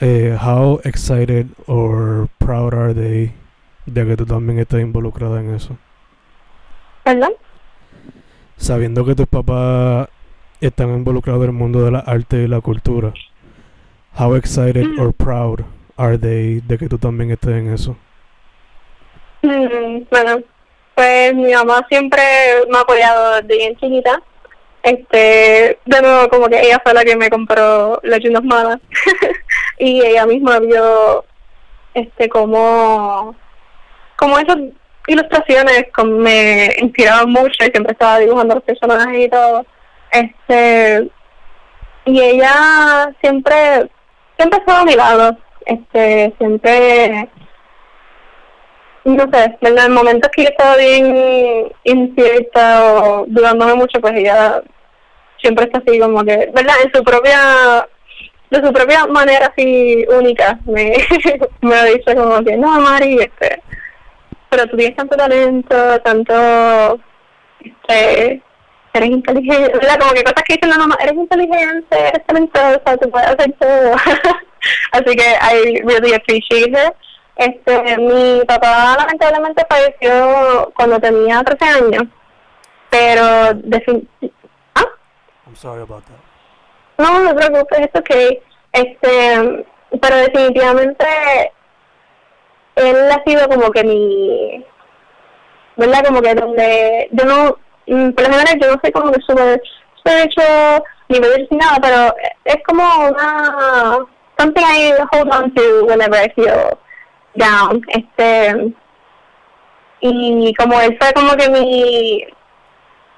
eh, 0.00 0.36
how 0.40 0.80
excited 0.84 1.46
or 1.66 2.28
proud 2.38 2.74
are 2.74 2.94
they 2.94 3.32
de 3.86 4.06
que 4.06 4.16
tú 4.16 4.26
también 4.26 4.58
estés 4.58 4.82
involucrada 4.82 5.40
en 5.40 5.54
eso? 5.54 5.76
¿Verdad? 7.04 7.30
sabiendo 8.56 9.04
que 9.04 9.14
tus 9.14 9.26
papás 9.26 10.08
están 10.60 10.90
involucrados 10.90 11.42
en 11.44 11.50
el 11.50 11.56
mundo 11.56 11.84
de 11.84 11.90
la 11.90 11.98
arte 12.00 12.42
y 12.42 12.48
la 12.48 12.60
cultura, 12.60 13.12
how 14.18 14.34
excited 14.36 14.86
or 14.98 15.12
proud 15.12 15.60
are 15.96 16.18
they 16.18 16.60
de 16.60 16.78
que 16.78 16.88
tú 16.88 16.98
también 16.98 17.30
estés 17.30 17.54
en 17.56 17.72
eso? 17.72 17.96
Mm, 19.42 20.04
Bueno, 20.10 20.42
pues 20.94 21.34
mi 21.34 21.52
mamá 21.52 21.84
siempre 21.88 22.22
me 22.70 22.78
ha 22.78 22.80
apoyado 22.82 23.34
desde 23.42 23.56
bien 23.56 23.76
chiquita. 23.76 24.22
Este, 24.84 25.78
de 25.86 26.02
nuevo, 26.02 26.28
como 26.28 26.46
que 26.46 26.60
ella 26.60 26.78
fue 26.84 26.92
la 26.92 27.04
que 27.04 27.16
me 27.16 27.30
compró 27.30 27.94
of 27.94 28.44
Mana. 28.44 28.78
y 29.78 30.04
ella 30.04 30.26
misma 30.26 30.58
vio, 30.60 31.24
este, 31.94 32.28
como, 32.28 33.34
como 34.16 34.38
esas 34.38 34.58
ilustraciones 35.06 35.86
con- 35.94 36.18
me 36.18 36.68
inspiraban 36.80 37.30
mucho 37.30 37.64
y 37.64 37.70
siempre 37.70 37.92
estaba 37.92 38.18
dibujando 38.18 38.56
los 38.56 38.64
personajes 38.64 39.24
y 39.24 39.28
todo. 39.30 39.64
Este, 40.12 41.08
y 42.04 42.20
ella 42.20 43.10
siempre, 43.22 43.88
siempre 44.36 44.58
estaba 44.58 44.80
a 44.80 44.84
mi 44.84 44.94
lado. 44.96 45.38
Este, 45.64 46.34
siempre 46.36 47.26
no 49.04 49.30
sé, 49.30 49.56
en 49.60 49.74
los 49.74 49.88
momentos 49.90 50.30
que 50.34 50.44
yo 50.44 50.48
estaba 50.48 50.76
bien 50.76 51.72
incierta 51.84 52.84
o 52.84 53.26
dudándome 53.26 53.74
mucho, 53.74 54.00
pues 54.00 54.14
ella 54.14 54.62
siempre 55.40 55.66
está 55.66 55.78
así 55.78 55.98
como 55.98 56.24
que, 56.24 56.50
¿verdad? 56.54 56.74
En 56.82 56.92
su 56.92 57.04
propia, 57.04 57.86
de 58.50 58.66
su 58.66 58.72
propia 58.72 59.06
manera 59.06 59.46
así 59.46 60.06
única, 60.08 60.58
me, 60.64 60.94
me 61.60 61.84
dice 61.84 62.16
como 62.16 62.42
que, 62.42 62.56
no, 62.56 62.80
Mari, 62.80 63.18
este, 63.18 63.62
pero 64.48 64.66
tú 64.68 64.76
tienes 64.76 64.96
tanto 64.96 65.16
talento, 65.16 66.00
tanto, 66.00 66.98
este, 67.60 68.42
eres 68.94 69.10
inteligente, 69.10 69.72
¿verdad? 69.74 69.98
Como 69.98 70.12
que 70.12 70.22
cosas 70.22 70.44
que 70.46 70.54
dicen 70.54 70.70
la 70.70 70.78
mamá, 70.78 70.96
eres 71.00 71.14
inteligente, 71.14 71.98
eres 71.98 72.26
talentosa, 72.26 72.96
tú 72.96 73.10
puedes 73.10 73.28
hacer 73.28 73.52
todo. 73.58 73.96
así 74.92 75.16
que 75.16 75.24
I 75.24 75.82
really 75.84 76.14
appreciate 76.14 76.70
it. 76.70 76.94
Este, 77.36 77.98
mi 77.98 78.44
papá 78.46 78.96
lamentablemente 78.96 79.66
falleció 79.68 80.72
cuando 80.76 81.00
tenía 81.00 81.42
13 81.42 81.64
años, 81.64 82.02
pero 82.90 83.54
defin 83.54 84.08
ah, 84.76 84.86
I'm 85.46 85.56
sorry 85.56 85.82
about 85.82 86.04
that. 86.04 86.14
no, 86.98 87.20
no 87.20 87.34
te 87.34 87.34
preocupes, 87.34 87.80
es 87.80 88.00
okay. 88.00 88.40
Este, 88.72 89.66
pero 90.00 90.16
definitivamente 90.16 91.04
él 92.76 92.96
ha 93.10 93.22
sido 93.24 93.48
como 93.48 93.70
que 93.72 93.82
mi, 93.82 94.64
¿verdad? 95.76 96.04
Como 96.06 96.22
que 96.22 96.34
donde 96.34 97.08
yo 97.12 97.24
no, 97.24 97.56
mm, 97.86 98.10
por 98.12 98.28
lo 98.28 98.32
general 98.32 98.60
yo 98.60 98.74
no 98.74 98.80
soy 98.80 98.92
como 98.92 99.10
que 99.10 99.20
súper 99.22 99.60
spiritual, 99.98 100.82
ni 101.08 101.18
me 101.18 101.28
ni 101.50 101.56
nada, 101.56 101.78
pero 101.82 102.16
es 102.44 102.56
como 102.64 102.84
una, 103.08 104.06
something 104.38 104.62
I 104.62 104.92
hold 105.12 105.32
on 105.32 105.52
to 105.54 105.84
whenever 105.84 106.16
I 106.16 106.32
feel 106.34 106.78
down. 107.34 107.84
Este, 107.88 108.72
y 110.00 110.54
como 110.54 110.80
él 110.80 110.96
fue 111.00 111.12
como 111.12 111.36
que 111.36 111.48
mi, 111.48 112.24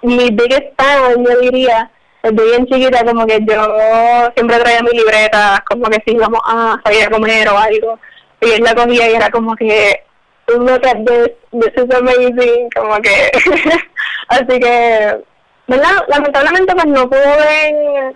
mi 0.02 0.31
biggest 0.31 0.68
fan, 0.76 1.24
yo 1.24 1.40
diría, 1.40 1.90
desde 2.22 2.44
bien 2.44 2.66
chiquita, 2.66 3.05
como 3.05 3.26
que 3.26 3.40
yo 3.44 4.31
siempre 4.35 4.59
traía 4.59 4.83
mi 4.83 4.90
libreta, 4.90 5.64
como 5.68 5.87
que 5.87 6.02
si 6.05 6.14
íbamos 6.14 6.40
a 6.44 6.81
salir 6.85 7.05
a 7.05 7.11
comer 7.11 7.48
o 7.48 7.59
algo, 7.59 7.98
y 8.40 8.50
él 8.50 8.62
la 8.62 8.74
cogía 8.74 9.11
y 9.11 9.14
era 9.14 9.31
como 9.31 9.57
que, 9.57 10.05
look 10.48 10.87
at 10.87 11.05
this, 11.05 11.31
this 11.52 11.72
is 11.76 11.94
amazing, 11.94 12.68
como 12.74 12.96
que, 13.00 13.33
así 14.29 14.61
que, 14.61 15.18
¿verdad? 15.66 16.05
Lamentablemente 16.09 16.74
pues 16.74 16.87
no 16.87 17.09
pude 17.09 18.14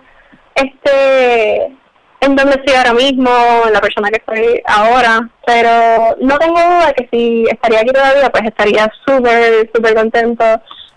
este, 0.55 1.75
en 2.21 2.35
donde 2.35 2.53
estoy 2.53 2.75
ahora 2.75 2.93
mismo, 2.93 3.29
en 3.65 3.73
la 3.73 3.81
persona 3.81 4.09
que 4.09 4.17
estoy 4.17 4.61
ahora, 4.65 5.27
pero 5.45 6.15
no 6.21 6.37
tengo 6.37 6.59
duda 6.59 6.93
que 6.93 7.07
si 7.11 7.45
estaría 7.49 7.79
aquí 7.79 7.91
todavía, 7.91 8.29
pues 8.29 8.43
estaría 8.45 8.91
súper, 9.05 9.69
súper 9.73 9.95
contento 9.95 10.45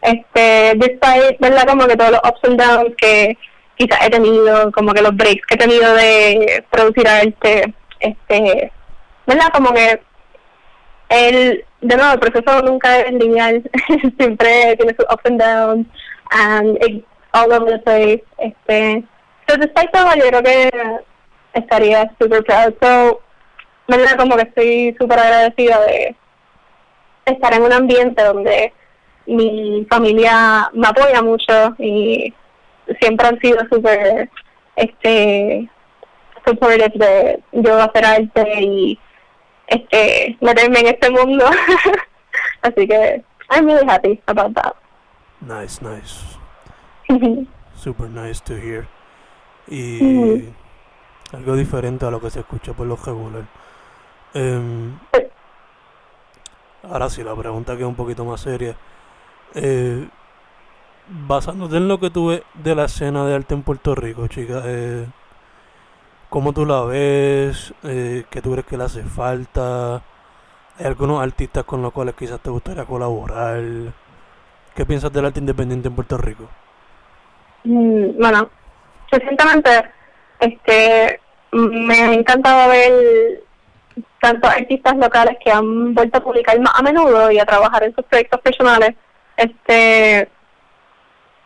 este, 0.02 0.74
despite, 0.76 1.38
¿verdad? 1.40 1.66
Como 1.66 1.86
que 1.86 1.96
todos 1.96 2.10
los 2.10 2.20
ups 2.20 2.40
and 2.44 2.60
downs 2.60 2.94
que 2.98 3.38
quizás 3.76 4.06
he 4.06 4.10
tenido, 4.10 4.70
como 4.72 4.92
que 4.92 5.00
los 5.00 5.16
breaks 5.16 5.46
que 5.46 5.54
he 5.54 5.58
tenido 5.58 5.94
de 5.94 6.64
producir 6.70 7.08
arte, 7.08 7.74
este, 8.00 8.70
¿verdad? 9.26 9.48
Como 9.54 9.72
que 9.72 10.00
el, 11.08 11.64
de 11.80 11.96
nuevo, 11.96 12.12
el 12.12 12.20
proceso 12.20 12.62
nunca 12.62 13.00
es 13.00 13.12
lineal, 13.14 13.62
siempre 14.18 14.76
tiene 14.76 14.94
sus 14.94 15.06
ups 15.10 15.24
and 15.24 15.40
downs, 15.40 15.86
and 16.32 16.76
it's 16.84 17.06
all 17.32 17.50
over 17.50 17.70
the 17.70 17.78
place, 17.78 18.22
este, 18.38 19.02
so 19.48 19.56
despite 19.56 19.90
todo, 19.90 20.14
yo 20.16 20.28
creo 20.28 20.42
que 20.42 20.70
estaría 21.54 22.10
super 22.20 22.44
proud, 22.44 22.74
so, 22.80 23.20
¿verdad? 23.88 24.16
Como 24.18 24.36
que 24.36 24.42
estoy 24.42 24.96
súper 24.98 25.18
agradecida 25.18 25.80
de 25.86 26.16
estar 27.26 27.54
en 27.54 27.62
un 27.62 27.72
ambiente 27.72 28.22
donde 28.22 28.72
mi 29.26 29.86
familia 29.88 30.70
me 30.74 30.86
apoya 30.86 31.22
mucho 31.22 31.74
y 31.78 32.34
siempre 33.00 33.26
han 33.26 33.40
sido 33.40 33.58
súper 33.70 34.28
este 34.76 35.68
supportive 36.46 36.92
de 36.94 37.42
yo 37.52 37.80
hacer 37.80 38.04
arte 38.04 38.60
y 38.60 38.98
este 39.66 40.36
meterme 40.40 40.80
en 40.80 40.86
este 40.88 41.10
mundo. 41.10 41.46
Así 42.62 42.86
que 42.86 43.24
I'm 43.50 43.66
really 43.66 43.86
happy 43.86 44.20
about 44.26 44.54
that. 44.54 44.74
Nice 45.40 45.80
nice. 45.80 46.36
Super 47.76 48.08
nice 48.08 48.40
to 48.40 48.54
hear. 48.54 48.88
Y 49.68 50.44
algo 51.34 51.56
diferente 51.56 52.06
a 52.06 52.10
lo 52.10 52.20
que 52.20 52.30
se 52.30 52.40
escucha 52.40 52.72
por 52.72 52.86
los 52.86 53.04
regular 53.04 53.44
um, 54.34 54.98
ahora 56.82 57.08
sí 57.08 57.22
la 57.22 57.34
pregunta 57.34 57.76
que 57.76 57.82
es 57.82 57.88
un 57.88 57.94
poquito 57.94 58.24
más 58.24 58.40
seria 58.40 58.76
eh, 59.54 60.08
basándote 61.08 61.76
en 61.76 61.88
lo 61.88 61.98
que 61.98 62.10
tuve 62.10 62.42
de 62.54 62.74
la 62.74 62.84
escena 62.84 63.24
de 63.24 63.34
arte 63.34 63.54
en 63.54 63.62
Puerto 63.62 63.94
Rico, 63.94 64.26
chica, 64.26 64.62
eh, 64.64 65.06
¿cómo 66.28 66.52
tú 66.52 66.64
la 66.66 66.82
ves? 66.82 67.74
Eh, 67.82 68.24
¿Qué 68.30 68.42
tú 68.42 68.52
crees 68.52 68.66
que 68.66 68.76
le 68.76 68.84
hace 68.84 69.02
falta? 69.02 70.02
¿Hay 70.76 70.86
algunos 70.86 71.22
artistas 71.22 71.64
con 71.64 71.82
los 71.82 71.92
cuales 71.92 72.14
quizás 72.14 72.40
te 72.40 72.50
gustaría 72.50 72.84
colaborar? 72.84 73.62
¿Qué 74.74 74.84
piensas 74.84 75.12
del 75.12 75.26
arte 75.26 75.40
independiente 75.40 75.88
en 75.88 75.94
Puerto 75.94 76.16
Rico? 76.18 76.48
Mm, 77.64 78.18
bueno, 78.18 78.48
recientemente 79.10 79.70
este, 80.40 81.20
me 81.54 82.00
ha 82.00 82.12
encantado 82.12 82.70
ver 82.70 83.42
tantos 84.20 84.50
artistas 84.50 84.96
locales 84.96 85.36
que 85.42 85.50
han 85.50 85.94
vuelto 85.94 86.18
a 86.18 86.22
publicar 86.22 86.58
más 86.60 86.72
a 86.78 86.82
menudo 86.82 87.30
y 87.30 87.38
a 87.38 87.44
trabajar 87.44 87.84
en 87.84 87.94
sus 87.94 88.04
proyectos 88.06 88.40
personales 88.40 88.94
este, 89.36 90.28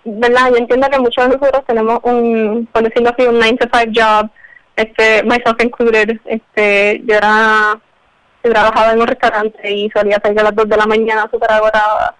¿verdad? 0.05 0.51
Yo 0.51 0.57
entiendo 0.57 0.89
que 0.91 0.99
muchos 0.99 1.29
de 1.29 1.37
nosotros 1.37 1.65
tenemos 1.67 2.01
un, 2.03 2.69
por 2.73 2.83
decirlo 2.83 3.11
así, 3.11 3.27
un 3.27 3.39
9 3.39 3.57
to 3.57 3.69
5 3.73 3.93
job, 3.95 4.31
este, 4.77 5.23
myself 5.25 5.63
included, 5.63 6.19
este, 6.27 7.03
yo 7.05 7.17
era, 7.17 7.81
yo 8.45 8.51
trabajaba 8.51 8.93
en 8.93 9.01
un 9.01 9.07
restaurante 9.07 9.71
y 9.71 9.91
solía 9.91 10.21
salir 10.23 10.41
a 10.41 10.45
las 10.45 10.55
2 10.55 10.69
de 10.69 10.77
la 10.77 10.87
mañana 10.87 11.29
súper 11.31 11.51
agotada 11.51 12.15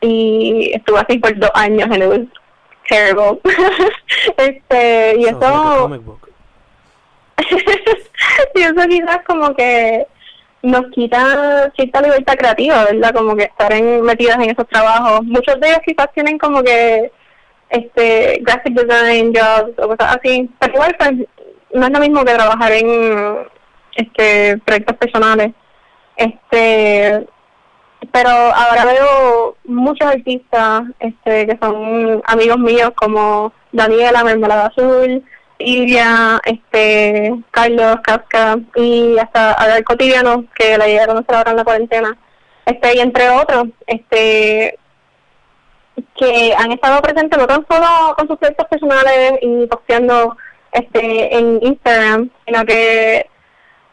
y 0.00 0.72
estuve 0.74 1.00
así 1.00 1.18
por 1.18 1.38
dos 1.38 1.50
años 1.54 1.86
it 1.94 2.06
was 2.06 2.20
terrible. 2.88 3.40
este, 4.38 5.16
y 5.18 5.24
eso... 5.26 6.00
y 8.54 8.62
eso 8.62 8.88
quizás 8.88 9.18
como 9.26 9.54
que 9.54 10.06
nos 10.62 10.86
quita 10.90 11.72
cierta 11.74 12.02
libertad 12.02 12.34
creativa, 12.36 12.84
¿verdad? 12.84 13.14
Como 13.14 13.34
que 13.36 13.44
estar 13.44 13.72
en, 13.72 14.02
metidas 14.02 14.36
en 14.36 14.50
esos 14.50 14.68
trabajos. 14.68 15.24
Muchos 15.24 15.58
de 15.60 15.68
ellos 15.68 15.80
quizás 15.84 16.08
tienen 16.12 16.38
como 16.38 16.62
que 16.62 17.10
este 17.70 18.40
graphic 18.42 18.74
design 18.74 19.32
jobs 19.34 19.78
o 19.78 19.88
cosas 19.88 20.16
así, 20.16 20.50
pero 20.58 20.74
igual 20.74 20.96
pues, 20.98 21.12
no 21.72 21.86
es 21.86 21.92
lo 21.92 22.00
mismo 22.00 22.24
que 22.24 22.34
trabajar 22.34 22.72
en 22.72 23.46
este 23.96 24.58
proyectos 24.58 24.96
personales. 24.96 25.52
Este 26.16 27.26
pero 28.12 28.30
ahora 28.30 28.84
veo 28.86 29.56
muchos 29.64 30.08
artistas 30.08 30.82
este 30.98 31.46
que 31.46 31.58
son 31.60 32.22
amigos 32.26 32.58
míos 32.58 32.90
como 32.96 33.52
Daniela 33.72 34.24
Mermelada 34.24 34.66
Azul, 34.66 35.22
Iria, 35.60 36.40
este, 36.44 37.34
Carlos, 37.50 37.96
Casca 38.02 38.58
y 38.76 39.16
hasta 39.18 39.76
el 39.76 39.84
Cotidiano, 39.84 40.44
que 40.54 40.76
la 40.78 40.86
llegaron 40.86 41.10
a 41.10 41.14
conocer 41.20 41.34
ahora 41.36 41.50
en 41.52 41.56
la 41.56 41.64
cuarentena, 41.64 42.18
este, 42.66 42.96
y 42.96 43.00
entre 43.00 43.30
otros, 43.30 43.68
este, 43.86 44.78
que 46.16 46.54
han 46.56 46.72
estado 46.72 47.00
presentes 47.02 47.38
no 47.38 47.46
tan 47.46 47.66
solo 47.70 48.14
con 48.16 48.28
sus 48.28 48.38
proyectos 48.38 48.66
personales 48.68 49.34
y 49.42 49.66
posteando 49.66 50.36
este, 50.72 51.36
en 51.36 51.58
Instagram, 51.62 52.30
sino 52.46 52.64
que 52.64 53.26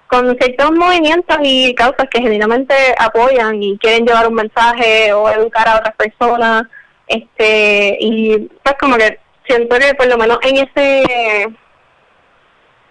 con 0.08 0.38
ciertos 0.38 0.72
movimientos 0.72 1.38
y 1.42 1.76
causas 1.76 2.08
que 2.10 2.22
genuinamente 2.22 2.74
apoyan 2.98 3.62
y 3.62 3.78
quieren 3.78 4.06
llevar 4.06 4.28
un 4.28 4.36
mensaje 4.36 5.12
o 5.14 5.30
educar 5.30 5.68
a 5.68 5.78
otras 5.78 5.96
personas, 5.96 6.64
este, 7.08 7.98
y 8.00 8.38
pues 8.64 8.76
como 8.80 8.96
que 8.96 9.20
siento 9.48 9.78
que 9.78 9.94
por 9.96 10.08
lo 10.08 10.18
menos 10.18 10.40
en 10.44 10.58
ese 10.58 11.44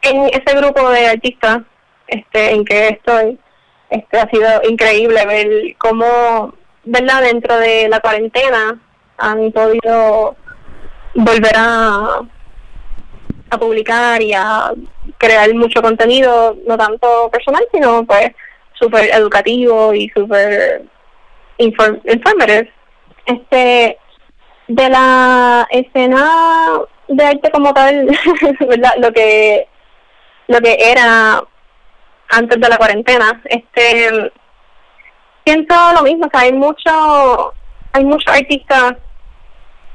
en 0.02 0.24
ese 0.28 0.56
grupo 0.56 0.88
de 0.90 1.06
artistas 1.08 1.58
este 2.06 2.52
en 2.52 2.64
que 2.64 2.88
estoy 2.88 3.38
este 3.90 4.18
ha 4.18 4.28
sido 4.28 4.48
increíble 4.68 5.26
ver 5.26 5.76
cómo 5.78 6.54
verdad 6.84 7.22
dentro 7.22 7.56
de 7.58 7.88
la 7.88 8.00
cuarentena 8.00 8.80
han 9.18 9.52
podido 9.52 10.36
volver 11.14 11.56
a 11.56 12.20
a 13.48 13.58
publicar 13.58 14.20
y 14.22 14.32
a 14.32 14.72
crear 15.18 15.52
mucho 15.54 15.80
contenido 15.82 16.56
no 16.66 16.76
tanto 16.76 17.30
personal 17.30 17.66
sino 17.72 18.04
pues 18.04 18.32
súper 18.78 19.10
educativo 19.14 19.94
y 19.94 20.08
súper 20.10 20.84
informative. 21.58 22.72
Este 23.24 23.98
de 24.68 24.88
la 24.88 25.66
escena 25.70 26.30
de 27.08 27.24
arte 27.24 27.50
como 27.50 27.72
tal, 27.72 28.06
¿verdad? 28.60 28.94
Lo 28.98 29.12
que 29.12 29.68
lo 30.48 30.60
que 30.60 30.76
era 30.78 31.42
antes 32.28 32.60
de 32.60 32.68
la 32.68 32.76
cuarentena. 32.76 33.40
Este 33.44 34.32
siento 35.44 35.74
lo 35.94 36.02
mismo, 36.02 36.28
que 36.28 36.38
hay 36.38 36.52
mucho 36.52 37.54
hay 37.92 38.04
muchos 38.04 38.32
artistas 38.32 38.96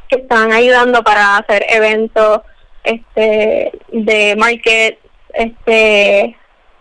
que 0.10 0.18
están 0.18 0.52
ayudando 0.52 1.04
para 1.04 1.38
hacer 1.38 1.66
eventos 1.70 2.42
este 2.84 3.72
de 3.92 4.36
market, 4.38 5.00
este 5.34 6.36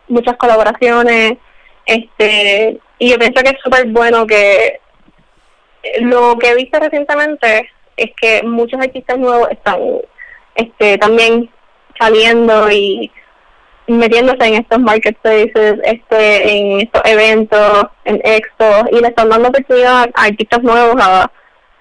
muchas 0.09 0.37
colaboraciones, 0.37 1.39
este 1.87 2.81
y 2.99 3.11
yo 3.11 3.19
pienso 3.19 3.43
que 3.43 3.51
es 3.51 3.61
súper 3.63 3.87
bueno 3.87 4.27
que 4.27 4.81
lo 6.01 6.37
que 6.39 6.51
he 6.51 6.55
visto 6.55 6.79
recientemente 6.79 7.71
es 8.01 8.11
que 8.21 8.43
muchos 8.43 8.81
artistas 8.81 9.19
nuevos 9.19 9.49
están 9.51 9.79
este 10.55 10.99
también 10.99 11.51
saliendo 11.99 12.71
y 12.71 13.11
metiéndose 13.87 14.47
en 14.47 14.55
estos 14.55 14.79
marketplaces, 14.79 15.79
este, 15.85 16.51
en 16.51 16.81
estos 16.81 17.03
eventos, 17.05 17.87
en 18.05 18.21
expo, 18.25 18.87
y 18.93 19.01
le 19.01 19.09
están 19.09 19.29
dando 19.29 19.49
oportunidad 19.49 20.09
a 20.15 20.25
artistas 20.25 20.63
nuevos 20.63 20.97
a, 21.01 21.31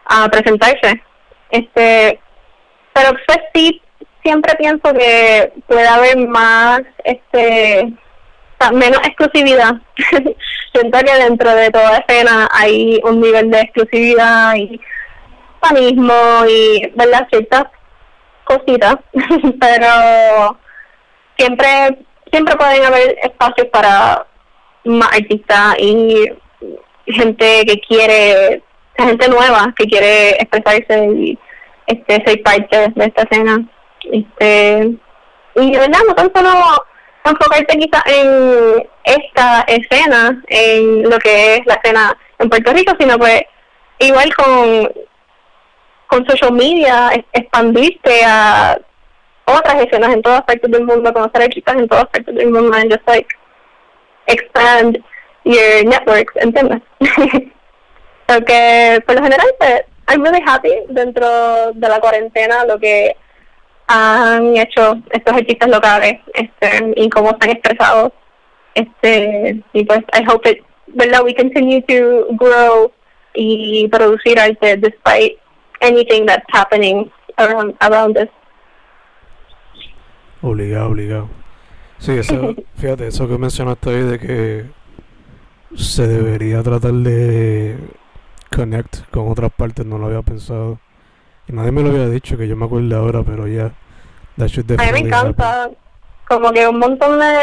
a 0.06 0.30
presentarse. 0.30 1.02
Este, 1.52 2.20
pero 2.94 3.12
pues 3.26 3.40
sí, 3.54 3.82
siempre 4.24 4.56
pienso 4.56 4.94
que 4.94 5.54
puede 5.68 5.88
haber 5.88 6.18
más, 6.28 6.82
este, 7.04 7.94
menos 8.74 9.00
exclusividad. 9.06 9.76
Siento 10.74 11.00
que 11.00 11.24
dentro 11.24 11.54
de 11.56 11.72
toda 11.72 11.98
escena 11.98 12.50
hay 12.52 13.00
un 13.04 13.22
nivel 13.22 13.50
de 13.50 13.62
exclusividad 13.62 14.56
y 14.56 14.80
panismo 15.60 16.14
y, 16.48 16.92
¿verdad? 16.96 17.28
Ciertas 17.30 17.66
cositas, 18.46 18.96
pero 19.60 20.58
siempre 21.38 21.98
siempre 22.32 22.56
pueden 22.56 22.84
haber 22.86 23.18
espacios 23.24 23.68
para 23.68 24.26
más 24.86 25.10
artistas 25.14 25.76
y 25.80 26.32
gente 27.08 27.66
que 27.66 27.80
quiere, 27.88 28.64
gente 28.98 29.28
nueva 29.28 29.74
que 29.78 29.86
quiere 29.86 30.32
expresarse 30.32 31.08
y 31.16 31.40
este 31.88 32.24
ser 32.26 32.44
parte 32.44 32.92
de 32.96 33.06
esta 33.06 33.24
escena. 33.24 33.68
Este, 34.04 34.92
y 35.56 35.72
de 35.72 35.80
verdad, 35.80 36.00
no 36.08 36.16
tan 36.16 36.32
solo 36.34 36.50
enfocarte 37.26 37.78
quizás 37.78 38.04
en 38.08 38.88
esta 39.04 39.62
escena, 39.68 40.42
en 40.48 41.10
lo 41.10 41.18
que 41.20 41.56
es 41.56 41.62
la 41.66 41.76
escena 41.76 42.18
en 42.38 42.50
Puerto 42.50 42.72
Rico, 42.74 42.94
sino 43.00 43.18
pues 43.18 43.42
igual 44.00 44.34
con, 44.36 44.92
con 46.10 46.26
social 46.26 46.52
media, 46.52 47.12
expandirte 47.34 48.22
a 48.26 48.80
otras 49.46 49.84
escenas 49.84 50.12
en 50.12 50.22
todas 50.24 50.42
partes 50.44 50.70
del 50.70 50.84
mundo, 50.84 51.14
conocer 51.14 51.44
artistas 51.44 51.76
en 51.76 51.88
todas 51.88 52.08
partes 52.08 52.36
del 52.36 52.52
mundo, 52.52 52.76
and 52.76 52.92
just 52.92 53.08
like 53.08 53.28
expand 54.26 54.98
your 55.46 55.86
networks, 55.86 56.36
¿entiendes? 56.38 56.82
so 58.28 58.42
que 58.44 59.00
por 59.06 59.16
lo 59.16 59.24
general, 59.24 59.48
pues, 59.60 59.84
I'm 60.08 60.24
really 60.24 60.42
happy 60.44 60.74
dentro 60.90 61.74
de 61.74 61.88
la 61.88 62.00
cuarentena 62.00 62.66
lo 62.66 62.80
que 62.80 63.16
han 63.88 64.58
hecho 64.58 64.98
estos 65.12 65.34
artistas 65.36 65.70
locales 65.70 66.20
este, 66.34 66.94
y 66.96 67.08
cómo 67.10 67.30
están 67.32 67.52
expresados. 67.52 68.12
Este, 68.74 69.62
y 69.74 69.86
pues, 69.86 70.00
I 70.14 70.26
hope 70.28 70.50
it, 70.50 70.64
¿verdad? 70.88 71.24
We 71.24 71.36
continue 71.36 71.84
to 71.84 72.28
grow 72.32 72.92
y 73.36 73.88
producir 73.90 74.40
arte 74.40 74.78
despite 74.78 75.38
anything 75.82 76.26
that's 76.26 76.46
happening 76.50 77.12
around, 77.38 77.76
around 77.82 78.18
us. 78.18 78.30
Obligado, 80.42 80.90
obligado. 80.90 81.30
Sí, 81.98 82.14
eso, 82.14 82.56
fíjate, 82.76 83.08
eso 83.08 83.28
que 83.28 83.38
mencionaste 83.38 83.90
ahí 83.90 84.04
de 84.04 84.20
que 84.20 84.66
se 85.76 86.08
debería 86.08 86.64
tratar 86.64 86.94
de 86.94 87.78
connect 88.56 89.10
con 89.12 89.30
otras 89.30 89.52
partes, 89.52 89.86
no 89.86 89.98
lo 89.98 90.08
había 90.08 90.22
pensado. 90.22 90.80
Y 91.48 91.54
nadie 91.54 91.72
me 91.72 91.82
lo 91.82 91.90
había 91.90 92.08
dicho, 92.08 92.38
que 92.38 92.48
yo 92.48 92.56
me 92.56 92.66
acuerdo 92.66 92.96
ahora, 92.98 93.24
pero 93.24 93.48
ya. 93.48 93.74
A 94.40 94.46
mí 94.46 94.92
me 94.94 95.00
encanta. 95.00 95.70
Como 96.28 96.52
que 96.54 96.66
un 96.68 96.80
montón 96.80 97.20
de 97.20 97.36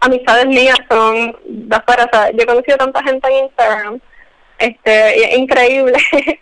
amistades 0.00 0.46
mías 0.46 0.76
son 0.90 1.34
de 1.46 1.76
afuera. 1.76 2.04
O 2.04 2.08
sea, 2.12 2.30
yo 2.32 2.42
he 2.42 2.46
conocido 2.46 2.76
tanta 2.76 3.02
gente 3.02 3.28
en 3.28 3.44
Instagram. 3.44 4.00
Este, 4.58 5.18
y 5.18 5.22
es 5.22 5.38
increíble. 5.38 5.98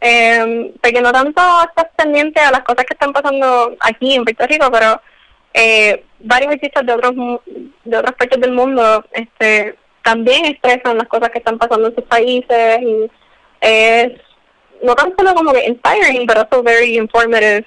eh, 0.00 0.72
porque 0.82 1.00
no 1.00 1.12
tanto 1.12 1.40
estás 1.68 1.86
pendiente 1.96 2.40
a 2.40 2.50
las 2.50 2.62
cosas 2.62 2.84
que 2.84 2.94
están 2.94 3.12
pasando 3.12 3.76
aquí 3.80 4.14
en 4.14 4.24
Puerto 4.24 4.46
Rico, 4.46 4.70
pero 4.70 5.00
eh, 5.52 6.04
varios 6.20 6.52
artistas 6.52 6.86
de 6.86 6.92
otros 6.92 7.14
de 7.84 7.96
otras 7.96 8.14
partes 8.14 8.40
del 8.40 8.52
mundo 8.52 9.04
este 9.12 9.76
también 10.02 10.46
expresan 10.46 10.96
las 10.96 11.08
cosas 11.08 11.30
que 11.30 11.38
están 11.38 11.58
pasando 11.58 11.88
en 11.88 11.94
sus 11.94 12.04
países 12.04 12.80
y 12.80 13.10
es 13.60 14.12
no 14.82 14.94
tan 14.94 15.14
solo 15.16 15.34
como 15.34 15.52
que 15.52 15.66
inspiring, 15.66 16.26
but 16.26 16.38
also 16.38 16.62
very 16.62 16.96
informative. 16.96 17.66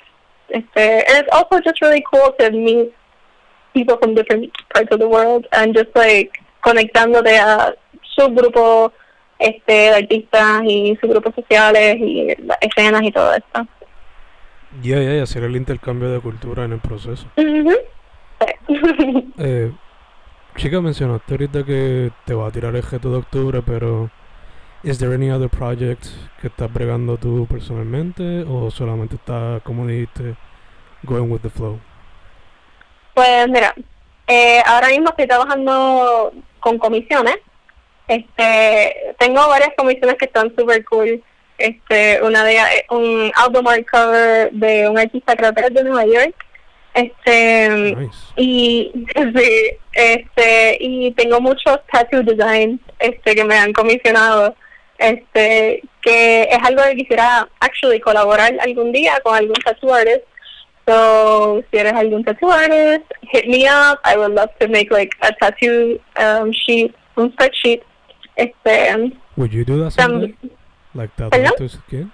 Este, 0.50 1.06
and 1.08 1.18
it's 1.20 1.30
also 1.32 1.62
just 1.62 1.80
really 1.82 2.04
cool 2.12 2.34
to 2.40 2.52
meet 2.52 2.94
people 3.74 3.98
from 3.98 4.16
different 4.16 4.52
parts 4.74 4.92
of 4.92 5.00
the 5.00 5.08
world 5.08 5.48
and 5.52 5.76
just 5.76 5.90
like 5.96 6.32
conectándote 6.64 7.38
a 7.38 7.76
su 8.16 8.30
grupo 8.30 8.92
este, 9.40 9.74
de 9.74 9.96
artistas 9.96 10.62
y 10.66 10.98
sus 11.00 11.10
grupos 11.10 11.36
sociales 11.36 11.98
y 12.00 12.36
las 12.44 12.58
escenas 12.62 13.04
y 13.04 13.12
todo 13.12 13.34
esto. 13.34 13.68
Ya, 14.82 15.00
ya, 15.02 15.16
y 15.16 15.20
hacer 15.20 15.44
el 15.44 15.56
intercambio 15.56 16.10
de 16.10 16.20
cultura 16.20 16.66
en 16.66 16.74
el 16.74 16.80
proceso. 16.80 17.28
eh, 19.38 19.72
chica, 20.56 20.82
mencionaste 20.82 21.34
ahorita 21.34 21.64
que 21.64 22.12
te 22.26 22.34
va 22.34 22.48
a 22.48 22.52
tirar 22.52 22.76
el 22.76 22.84
G 22.84 23.00
de 23.00 23.16
octubre, 23.16 23.62
pero 23.62 24.10
¿is 24.84 24.98
there 24.98 25.14
any 25.14 25.30
other 25.30 25.50
project 25.50 26.06
que 26.42 26.48
estás 26.48 26.74
bregando 26.74 27.18
tú 27.18 27.46
personalmente 27.48 28.44
o 28.48 28.72
solamente 28.72 29.16
estás, 29.16 29.62
como 29.62 29.86
dijiste, 29.86 30.36
going 31.04 31.30
with 31.30 31.42
the 31.42 31.50
flow? 31.50 31.80
Pues 33.14 33.48
mira, 33.50 33.76
eh, 34.28 34.62
ahora 34.66 34.88
mismo 34.88 35.10
estoy 35.10 35.28
trabajando 35.28 36.34
con 36.60 36.78
comisiones. 36.80 37.38
Este, 38.08 39.16
tengo 39.18 39.48
varias 39.48 39.72
comisiones 39.78 40.16
que 40.18 40.26
están 40.26 40.54
super 40.56 40.84
cool. 40.86 41.24
Este, 41.58 42.22
una 42.22 42.44
de 42.44 42.60
un 42.90 43.32
album 43.36 43.66
cover 43.92 44.52
de 44.52 44.90
un 44.90 44.98
artista 44.98 45.36
creo 45.36 45.54
que 45.54 45.70
de 45.70 45.84
Nueva 45.84 46.06
York. 46.06 46.36
Este, 46.94 47.96
y 48.36 48.92
sí, 49.36 49.72
este, 49.94 50.78
y 50.80 51.12
tengo 51.14 51.42
muchos 51.42 51.80
tattoo 51.92 52.22
designs 52.22 52.80
este 53.00 53.36
que 53.36 53.44
me 53.44 53.56
han 53.56 53.74
comisionado 53.74 54.56
este 55.00 55.82
que 56.02 56.44
es 56.44 56.58
algo 56.64 56.84
que 56.84 56.96
quisiera 56.96 57.48
actually 57.60 58.00
colaborar 58.00 58.54
algún 58.60 58.92
día 58.92 59.20
con 59.24 59.36
algún 59.36 59.56
tattoo 59.56 59.94
artist 59.94 60.24
so 60.86 61.64
si 61.72 61.78
eres 61.78 61.94
algún 61.94 62.24
tattoo 62.24 62.52
artist 62.52 63.06
hit 63.32 63.48
me 63.48 63.68
up 63.68 64.00
I 64.06 64.16
would 64.16 64.34
love 64.34 64.52
to 64.60 64.68
make 64.68 64.92
like 64.92 65.12
a 65.22 65.32
tattoo 65.34 66.00
um, 66.18 66.52
sheet 66.52 66.94
un 67.18 67.32
spreadsheet 67.34 67.82
este 68.36 69.14
would 69.36 69.52
you 69.52 69.64
do 69.64 69.84
that 69.84 69.92
someday? 69.92 70.36
like 70.94 71.14
to 71.16 71.70
skin 71.70 72.12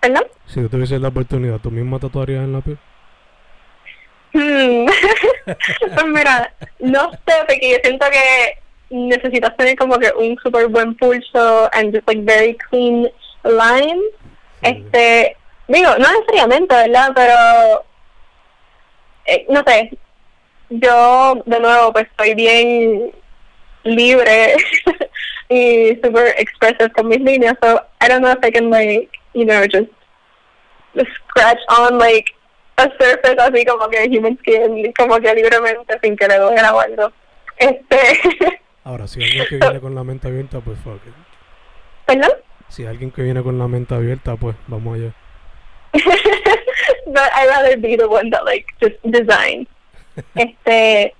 ¿Perdón? 0.00 0.24
si 0.46 0.60
tú 0.60 0.68
tuvieses 0.68 1.00
la 1.00 1.08
oportunidad 1.08 1.60
¿tú 1.60 1.70
misma 1.70 1.98
tatuarías 1.98 2.44
en 2.44 2.52
la 2.52 2.60
piel? 2.60 2.78
Hmm. 4.32 4.86
pues 5.94 6.06
mira, 6.06 6.52
no 6.80 7.10
sé, 7.10 7.34
porque 7.46 7.72
yo 7.72 7.78
siento 7.82 8.06
que 8.10 8.58
necesitas 8.90 9.56
tener 9.56 9.76
como 9.76 9.98
que 9.98 10.10
un 10.16 10.36
super 10.42 10.66
buen 10.68 10.94
pulso 10.96 11.68
and 11.72 11.94
just 11.94 12.06
like 12.06 12.22
very 12.22 12.56
clean 12.56 13.08
line. 13.44 14.00
Este, 14.62 15.36
digo, 15.68 15.90
no 15.98 16.12
necesariamente, 16.12 16.74
¿verdad? 16.74 17.12
Pero, 17.14 17.84
eh, 19.26 19.46
no 19.48 19.62
sé, 19.66 19.98
yo 20.70 21.42
de 21.46 21.60
nuevo 21.60 21.92
pues 21.92 22.08
soy 22.18 22.34
bien 22.34 23.12
libre 23.84 24.56
y 25.48 25.98
super 26.02 26.34
expressive 26.38 26.90
con 26.90 27.08
mis 27.08 27.20
líneas, 27.20 27.56
so 27.62 27.80
I 28.00 28.08
don't 28.08 28.20
know 28.20 28.32
if 28.32 28.44
I 28.44 28.50
can 28.50 28.70
like, 28.70 29.10
you 29.34 29.44
know, 29.44 29.66
just 29.66 29.90
scratch 30.94 31.58
on 31.68 31.98
like 31.98 32.34
a 32.76 32.90
surface 32.98 33.36
así 33.38 33.64
como 33.64 33.88
que 33.88 34.08
human 34.08 34.38
skin, 34.38 34.92
como 34.92 35.18
que 35.20 35.34
libremente 35.34 35.98
sin 36.02 36.16
que 36.16 36.28
le 36.28 36.38
duela 36.38 36.74
o 36.74 36.80
algo. 36.80 37.12
Este 37.56 37.98
Ahora, 38.84 39.06
si 39.06 39.22
alguien 39.22 39.46
que 39.48 39.56
viene 39.56 39.80
con 39.80 39.94
la 39.94 40.04
mente 40.04 40.28
abierta, 40.28 40.60
pues 40.60 40.78
fuck 40.78 41.04
it. 41.06 41.14
¿Perdón? 42.06 42.30
Si 42.68 42.86
alguien 42.86 43.10
que 43.10 43.22
viene 43.22 43.42
con 43.42 43.58
la 43.58 43.68
mente 43.68 43.94
abierta, 43.94 44.36
pues 44.36 44.56
vamos 44.66 44.96
allá. 44.96 45.12
But 47.06 47.30
I'd 47.34 47.48
rather 47.48 47.76
be 47.76 47.96
the 47.96 48.08
one 48.08 48.30
that 48.30 48.44
like 48.44 48.66
just 48.80 48.96
design. 49.02 49.66
este, 50.34 51.14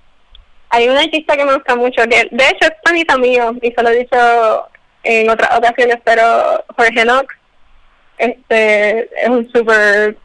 hay 0.69 0.87
un 0.87 0.97
artista 0.97 1.35
que 1.35 1.45
me 1.45 1.55
gusta 1.55 1.75
mucho, 1.75 2.03
que 2.03 2.27
de 2.31 2.43
hecho 2.43 2.67
es 2.67 2.73
panita 2.83 3.17
mío, 3.17 3.55
y 3.61 3.71
se 3.71 3.83
lo 3.83 3.89
he 3.89 3.99
dicho 3.99 4.69
en 5.03 5.29
otras 5.29 5.57
ocasiones, 5.57 5.97
pero 6.03 6.63
Jorge 6.75 7.03
Knox, 7.03 7.35
este, 8.17 9.09
es 9.23 9.29
un 9.29 9.49
super, 9.51 10.15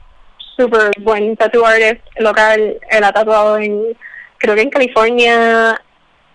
super 0.57 0.91
buen 1.01 1.37
tattoo 1.37 1.65
artist 1.65 2.03
local, 2.19 2.79
él 2.91 3.05
ha 3.05 3.13
tatuado 3.13 3.59
en, 3.59 3.97
creo 4.39 4.55
que 4.55 4.63
en 4.63 4.71
California, 4.71 5.81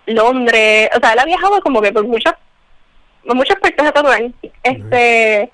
Londres, 0.07 0.89
o 0.95 0.99
sea, 0.99 1.13
él 1.13 1.19
ha 1.19 1.25
viajado 1.25 1.61
como 1.61 1.81
que 1.81 1.91
por 1.91 2.05
muchas, 2.05 2.33
muchas 3.23 3.59
partes 3.59 3.85
de 3.85 3.91
tatuar, 3.91 4.21
este, 4.63 5.51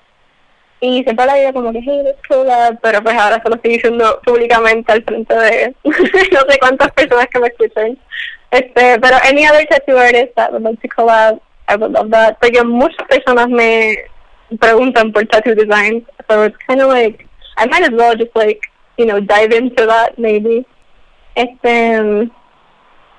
y 0.80 1.02
siempre 1.02 1.26
la 1.26 1.34
vida 1.34 1.52
como 1.52 1.72
que, 1.72 1.80
hey, 1.82 2.04
cool, 2.28 2.48
pero 2.82 3.02
pues 3.02 3.16
ahora 3.16 3.42
se 3.42 3.48
lo 3.48 3.56
estoy 3.56 3.72
diciendo 3.72 4.20
públicamente 4.24 4.92
al 4.92 5.04
frente 5.04 5.34
de 5.34 5.74
no 5.84 6.40
sé 6.48 6.58
cuántas 6.58 6.90
personas 6.92 7.26
que 7.26 7.40
me 7.40 7.48
escuchan, 7.48 7.98
este, 8.56 8.98
pero 9.00 9.16
any 9.24 9.46
other 9.46 9.64
tattoo 9.66 9.96
artist 9.96 10.34
that 10.36 10.52
would 10.52 10.62
like 10.62 10.80
to 10.80 10.88
collab, 10.88 11.40
I 11.68 11.76
would 11.76 11.92
love 11.92 12.10
that, 12.10 12.38
porque 12.40 12.62
muchas 12.64 13.06
personas 13.08 13.48
me 13.48 13.96
preguntan 14.58 15.12
por 15.12 15.24
tattoo 15.26 15.54
design, 15.54 16.06
so 16.28 16.42
it's 16.42 16.56
kind 16.66 16.80
of 16.80 16.88
like, 16.88 17.26
I 17.56 17.66
might 17.66 17.82
as 17.82 17.90
well 17.90 18.14
just 18.16 18.34
like, 18.34 18.60
you 18.96 19.06
know, 19.06 19.20
dive 19.20 19.52
into 19.52 19.86
that 19.86 20.18
maybe. 20.18 20.66
Este, 21.34 22.30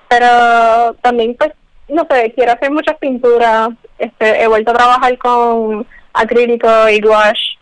pero 0.09 0.95
también 1.03 1.35
pues 1.37 1.51
no 1.87 2.05
sé 2.09 2.33
quiero 2.33 2.53
hacer 2.53 2.71
muchas 2.71 2.97
pinturas. 2.97 3.69
Este 3.99 4.41
he 4.41 4.47
vuelto 4.47 4.71
a 4.71 4.75
trabajar 4.75 5.17
con 5.17 5.85
acrílico 6.13 6.89
y 6.89 6.99
gouache. 6.99 7.57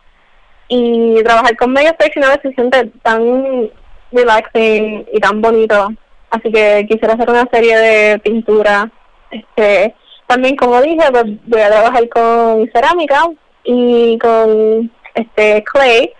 Y 0.68 1.22
trabajar 1.22 1.56
con 1.56 1.72
medios 1.72 1.96
tradicionales 1.96 2.40
se 2.42 2.52
siente 2.52 2.86
tan 3.02 3.70
relaxing 4.10 5.06
y 5.12 5.20
tan 5.20 5.40
bonito 5.40 5.92
así 6.36 6.52
que 6.52 6.86
quisiera 6.88 7.14
hacer 7.14 7.28
una 7.30 7.48
serie 7.50 7.76
de 7.76 8.18
pinturas 8.20 8.86
este 9.30 9.94
también 10.26 10.56
como 10.56 10.80
dije 10.80 11.04
pues, 11.10 11.24
voy 11.46 11.60
a 11.60 11.70
trabajar 11.70 12.08
con 12.08 12.70
cerámica 12.72 13.28
y 13.64 14.18
con 14.18 14.90
este 15.14 15.64
clay 15.64 16.12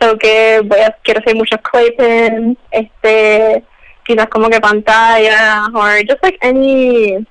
so 0.00 0.16
que 0.18 0.60
voy 0.64 0.80
a 0.80 0.96
quiero 1.02 1.20
hacer 1.20 1.36
muchos 1.36 1.60
clay 1.60 1.90
pens 1.92 2.58
este 2.70 3.64
quizás 4.04 4.26
como 4.28 4.48
que 4.48 4.60
pantalla 4.60 5.66
or 5.74 5.98
just 6.08 6.22
like 6.22 6.38
any 6.40 7.26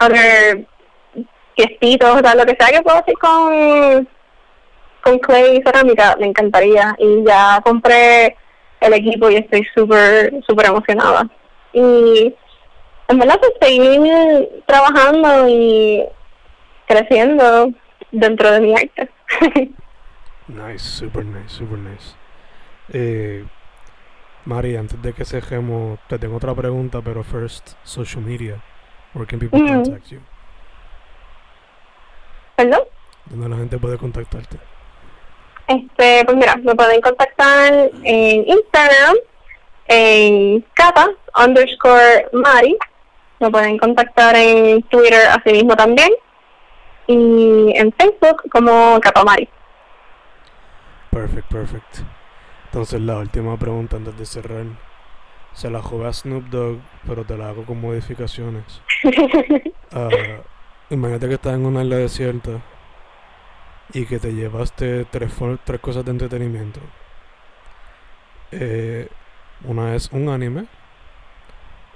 other 0.00 0.66
fiestitos, 1.56 2.16
o 2.16 2.18
sea, 2.20 2.34
lo 2.34 2.44
que 2.44 2.56
sea 2.56 2.68
que 2.68 2.82
puedo 2.82 2.98
hacer 2.98 3.14
con 3.14 4.08
con 5.02 5.18
clay 5.18 5.56
y 5.56 5.62
cerámica, 5.62 6.16
me 6.20 6.26
encantaría. 6.26 6.94
Y 6.98 7.24
ya 7.26 7.60
compré 7.64 8.36
el 8.82 8.94
equipo 8.94 9.30
y 9.30 9.36
estoy 9.36 9.66
súper, 9.74 10.32
súper 10.46 10.66
emocionada. 10.66 11.28
Y 11.72 12.34
en 13.08 13.18
verdad 13.18 13.38
pues 13.40 13.52
seguir 13.60 14.62
trabajando 14.66 15.48
y 15.48 16.04
creciendo 16.86 17.70
dentro 18.10 18.50
de 18.50 18.60
mi 18.60 18.74
arte. 18.74 19.10
nice, 20.48 20.78
super 20.78 21.24
nice, 21.24 21.48
super 21.48 21.78
nice. 21.78 22.14
Eh, 22.92 23.44
Mari, 24.44 24.76
antes 24.76 25.00
de 25.00 25.12
que 25.12 25.24
cerremos, 25.24 26.00
te 26.08 26.18
tengo 26.18 26.36
otra 26.36 26.54
pregunta, 26.54 27.00
pero 27.00 27.22
first, 27.22 27.74
social 27.84 28.22
media. 28.24 28.62
Where 29.14 29.26
can 29.26 29.38
people 29.38 29.60
contact 29.60 30.08
you? 30.08 30.20
¿Perdón? 32.56 32.80
¿Dónde 33.26 33.48
la 33.48 33.56
gente 33.56 33.78
puede 33.78 33.98
contactarte? 33.98 34.58
Este, 35.72 36.24
pues 36.26 36.36
mira, 36.36 36.56
me 36.56 36.74
pueden 36.74 37.00
contactar 37.00 37.90
en 38.02 38.48
Instagram, 38.48 39.16
en 39.88 40.60
capa 40.74 41.08
underscore 41.42 42.28
Mari. 42.32 42.76
Me 43.40 43.50
pueden 43.50 43.78
contactar 43.78 44.36
en 44.36 44.82
Twitter 44.82 45.28
así 45.30 45.52
mismo 45.52 45.74
también. 45.74 46.10
Y 47.06 47.72
en 47.74 47.92
Facebook 47.92 48.42
como 48.50 49.00
capa 49.00 49.24
Mari. 49.24 49.48
Perfect, 51.10 51.48
perfect. 51.48 51.98
Entonces 52.66 53.00
la 53.00 53.16
última 53.18 53.56
pregunta 53.56 53.96
antes 53.96 54.18
de 54.18 54.26
cerrar. 54.26 54.66
Se 55.54 55.70
la 55.70 55.82
juega 55.82 56.12
Snoop 56.12 56.44
Dogg, 56.44 56.80
pero 57.06 57.24
te 57.24 57.36
la 57.36 57.48
hago 57.48 57.64
con 57.64 57.80
modificaciones. 57.80 58.82
uh, 59.04 60.08
imagínate 60.90 61.28
que 61.28 61.34
estás 61.34 61.54
en 61.54 61.66
una 61.66 61.82
isla 61.82 61.96
desierta 61.96 62.62
y 63.92 64.06
que 64.06 64.18
te 64.18 64.32
llevaste 64.32 65.04
tres, 65.06 65.32
tres 65.64 65.80
cosas 65.80 66.04
de 66.04 66.10
entretenimiento. 66.10 66.80
Eh, 68.50 69.08
una 69.64 69.94
es 69.94 70.10
un 70.12 70.28
anime, 70.28 70.66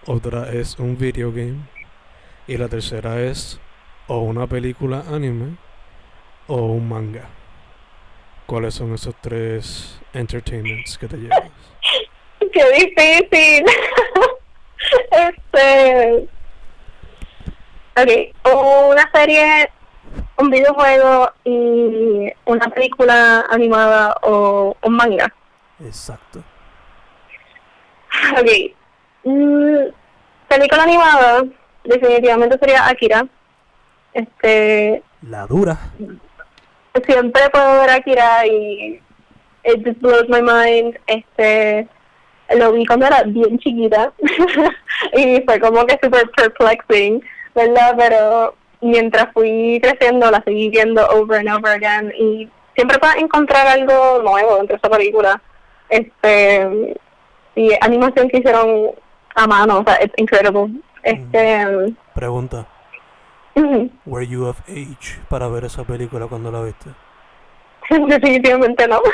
otra 0.06 0.52
es 0.52 0.78
un 0.78 0.96
video 0.96 1.30
game 1.30 1.58
y 2.46 2.56
la 2.56 2.68
tercera 2.68 3.20
es 3.20 3.60
o 4.06 4.20
una 4.20 4.46
película 4.46 5.04
anime 5.08 5.56
o 6.46 6.56
un 6.56 6.88
manga. 6.88 7.28
¿Cuáles 8.46 8.74
son 8.74 8.94
esos 8.94 9.14
tres 9.20 10.00
entertainments 10.12 10.96
que 10.96 11.08
te 11.08 11.16
llevas? 11.16 11.50
Qué 12.52 12.64
difícil. 12.72 13.64
este. 15.10 16.28
Ok, 17.98 18.92
una 18.92 19.10
serie 19.12 19.70
un 20.38 20.50
videojuego 20.50 21.30
y 21.44 22.32
una 22.44 22.68
película 22.68 23.46
animada 23.50 24.14
o 24.22 24.76
un 24.82 24.92
manga. 24.94 25.32
Exacto. 25.80 26.42
Ok. 28.38 28.74
Mm, 29.24 29.92
película 30.48 30.82
animada, 30.82 31.44
definitivamente 31.84 32.58
sería 32.58 32.86
Akira. 32.88 33.26
Este. 34.12 35.02
La 35.22 35.46
dura. 35.46 35.78
Siempre 37.04 37.50
puedo 37.50 37.80
ver 37.80 37.90
Akira 37.90 38.46
y 38.46 39.00
it 39.64 39.84
just 39.84 40.00
blows 40.00 40.28
my 40.28 40.40
mind. 40.42 40.98
Este. 41.06 41.88
Lo 42.56 42.72
vi 42.72 42.86
cuando 42.86 43.06
era 43.06 43.24
bien 43.24 43.58
chiquita 43.58 44.12
y 45.14 45.42
fue 45.42 45.58
como 45.58 45.84
que 45.84 45.98
super 46.00 46.30
perplexing, 46.30 47.20
¿verdad? 47.54 47.94
Pero 47.98 48.54
mientras 48.80 49.32
fui 49.32 49.80
creciendo 49.82 50.30
la 50.30 50.42
seguí 50.42 50.68
viendo 50.70 51.06
over 51.08 51.40
and 51.40 51.48
over 51.48 51.72
again 51.72 52.12
y 52.18 52.48
siempre 52.74 52.98
para 52.98 53.18
encontrar 53.20 53.66
algo 53.66 54.22
nuevo 54.22 54.56
dentro 54.56 54.76
de 54.76 54.80
esa 54.82 54.90
película. 54.90 55.42
Este 55.88 56.96
y 57.54 57.70
animación 57.80 58.28
que 58.28 58.38
hicieron 58.38 58.90
a 59.34 59.46
mano, 59.46 59.78
o 59.78 59.84
sea, 59.84 59.98
it's 60.02 60.14
incredible. 60.16 60.68
Este 61.02 61.94
pregunta. 62.14 62.66
Were 64.04 64.26
you 64.26 64.46
of 64.46 64.60
age 64.68 65.18
para 65.30 65.48
ver 65.48 65.64
esa 65.64 65.84
película 65.84 66.26
cuando 66.26 66.50
la 66.50 66.60
viste? 66.62 66.90
Definitivamente 68.08 68.86
no. 68.86 69.00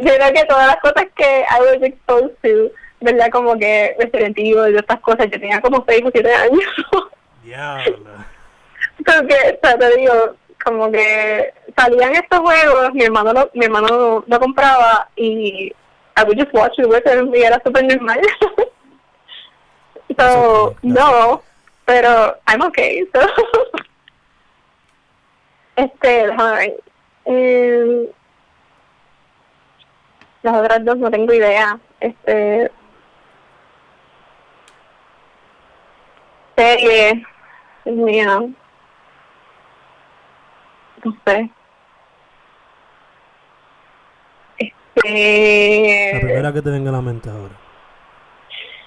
Yo 0.00 0.14
creo 0.14 0.32
que 0.32 0.44
todas 0.46 0.66
las 0.68 0.76
cosas 0.76 1.06
que 1.16 1.40
I 1.40 1.60
was 1.60 1.82
exposed 1.82 2.34
to, 2.42 2.72
¿verdad? 3.00 3.28
Como 3.30 3.58
que 3.58 3.94
Resident 3.98 4.38
Evil 4.38 4.74
y 4.74 4.76
estas 4.76 5.00
cosas, 5.00 5.26
yo 5.30 5.40
tenía 5.40 5.60
como 5.60 5.84
6 5.86 6.02
o 6.04 6.10
7 6.12 6.34
años. 6.34 6.62
Diablo. 7.44 8.24
Porque, 9.04 9.34
o 9.34 9.66
sea, 9.66 9.78
te 9.78 9.96
digo, 9.96 10.36
como 10.64 10.90
que 10.90 11.52
salían 11.76 12.14
estos 12.14 12.40
juegos, 12.40 12.94
mi 12.94 13.04
hermano 13.04 13.32
lo, 13.32 13.50
mi 13.52 13.66
hermano 13.66 14.24
lo, 14.26 14.40
compraba 14.40 15.08
y 15.14 15.72
I 16.16 16.22
would 16.24 16.38
just 16.38 16.54
watch 16.54 16.78
it 16.78 16.86
with 16.86 17.06
him 17.06 17.34
y 17.34 17.42
era 17.42 17.60
súper 17.64 17.84
normal. 17.84 18.20
so, 20.18 20.74
no, 20.82 21.42
pero 21.84 22.38
I'm 22.46 22.62
okay, 22.62 23.06
so. 23.12 23.20
este, 25.76 26.26
déjame 26.28 26.52
ver. 26.52 26.74
Eh, 27.26 28.10
las 30.42 30.56
otras 30.56 30.84
dos 30.84 30.98
no 30.98 31.10
tengo 31.10 31.32
idea. 31.32 31.78
Este. 32.00 32.70
Serie 36.56 37.26
mío. 37.92 38.50
No 41.04 41.16
sé. 41.26 41.50
Este... 44.58 46.10
La 46.14 46.20
primera 46.20 46.52
que 46.52 46.62
te 46.62 46.70
venga 46.70 46.90
a 46.90 46.92
la 46.92 47.00
mente 47.00 47.28
ahora. 47.28 47.54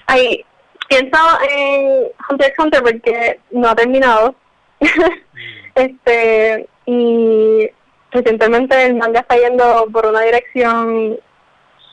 Ay, 0.08 0.44
pienso 0.88 1.18
en 1.50 2.08
Hunter 2.30 2.48
x 2.48 2.60
Hunter 2.60 2.82
porque 2.82 3.40
no 3.52 3.70
ha 3.70 3.76
terminado. 3.76 4.36
este, 5.76 6.68
y 6.86 7.70
recientemente 8.12 8.86
el 8.86 8.96
manga 8.96 9.20
está 9.20 9.38
yendo 9.38 9.88
por 9.92 10.06
una 10.06 10.22
dirección 10.22 11.20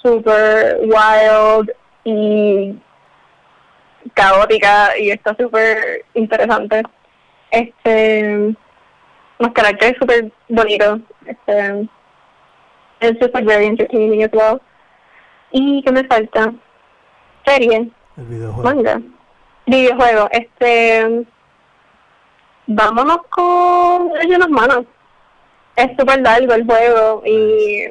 super 0.02 0.78
wild 0.82 1.70
y 2.05 2.78
caótica 4.12 4.96
y 4.98 5.11
está 5.11 5.34
súper 5.36 6.05
interesante. 6.14 6.82
Este, 7.55 8.55
los 9.38 9.52
caracteres 9.52 9.96
súper 9.98 10.32
bonitos. 10.48 11.00
Este, 11.26 11.88
es 13.00 13.12
super 13.20 13.44
very 13.44 13.66
entertaining 13.66 14.24
as 14.24 14.32
well. 14.32 14.61
¿Y 15.50 15.82
qué 15.82 15.92
me 15.92 16.05
falta? 16.05 16.52
Serie. 17.46 17.90
El 18.16 18.24
videojuego. 18.24 18.62
Manga. 18.62 19.00
Videojuego. 19.66 20.28
Este, 20.32 21.24
vámonos 22.66 23.18
con 23.30 24.11
unas 24.11 24.50
manos. 24.50 24.84
Es 25.76 25.90
súper 25.98 26.20
largo 26.20 26.55
el 26.55 26.64
juego 26.64 27.22
y 27.24 27.84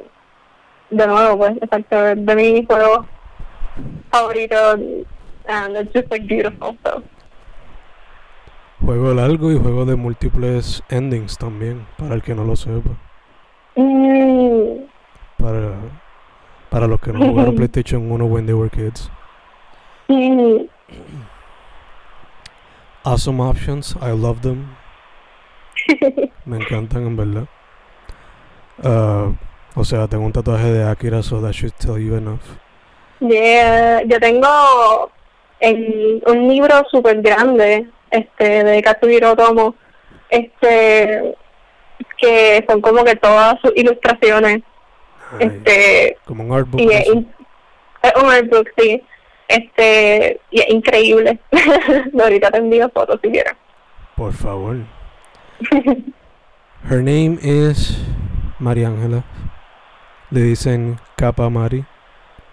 de 0.89 1.07
nuevo, 1.07 1.37
pues, 1.37 1.57
exacto, 1.61 2.15
de 2.15 2.35
mi 2.35 2.65
juego 2.65 3.05
favorito 4.11 4.77
and 5.47 5.75
it's 5.75 5.91
just 5.93 6.09
like 6.11 6.27
beautiful. 6.27 6.77
So. 6.85 7.03
Juego 8.85 9.13
largo 9.13 9.51
y 9.51 9.57
juego 9.57 9.85
de 9.85 9.95
múltiples 9.95 10.83
endings 10.89 11.37
también, 11.37 11.87
para 11.97 12.15
el 12.15 12.21
que 12.21 12.35
no 12.35 12.43
lo 12.43 12.55
sepa. 12.55 12.91
Mm. 13.75 14.83
Para, 15.37 15.71
para 16.69 16.87
los 16.87 16.99
que 16.99 17.13
no 17.13 17.25
jugaron 17.25 17.55
PlayStation 17.55 18.11
1 18.11 18.25
when 18.25 18.45
they 18.45 18.53
were 18.53 18.69
kids. 18.69 19.09
Mm. 20.09 20.67
Awesome 23.05 23.41
options, 23.41 23.95
I 24.01 24.11
love 24.11 24.41
them. 24.41 24.75
Me 26.45 26.57
encantan 26.57 27.07
en 27.07 27.15
verdad. 27.15 27.47
Uh, 28.83 29.33
o 29.75 29.83
sea, 29.85 30.07
tengo 30.07 30.25
un 30.25 30.33
tatuaje 30.33 30.71
de 30.71 30.83
Akira, 30.83 31.23
so 31.23 31.41
that 31.41 31.53
should 31.53 31.73
tell 31.77 31.97
you 31.97 32.15
enough. 32.15 32.41
Yeah, 33.21 34.01
yo 34.03 34.19
tengo 34.19 35.09
en 35.61 36.21
un 36.27 36.49
libro 36.49 36.83
súper 36.91 37.21
grande 37.21 37.87
este 38.13 38.63
de 38.63 38.81
Katsuhiro 38.81 39.35
Tomo 39.35 39.75
este 40.29 41.35
que 42.17 42.65
son 42.67 42.81
como 42.81 43.03
que 43.03 43.15
todas 43.15 43.59
sus 43.61 43.73
ilustraciones 43.75 44.63
este 45.39 46.17
como 46.25 46.43
un 46.43 46.53
artbook 46.53 46.79
y 46.79 46.91
es, 46.91 47.09
un 47.09 48.29
artbook 48.29 48.69
sí 48.77 49.01
este 49.47 50.39
y 50.49 50.61
es 50.61 50.69
increíble. 50.69 51.39
Ahorita 52.19 52.49
te 52.49 52.57
envío 52.57 52.89
fotos 52.89 53.19
si 53.21 53.29
quieres. 53.29 53.53
Por 54.15 54.33
favor. 54.33 54.77
Her 56.89 57.01
name 57.01 57.37
is 57.41 57.97
Mariangela 58.59 59.23
le 60.33 60.41
dicen 60.41 60.99
Capa 61.15 61.49
Mari. 61.49 61.85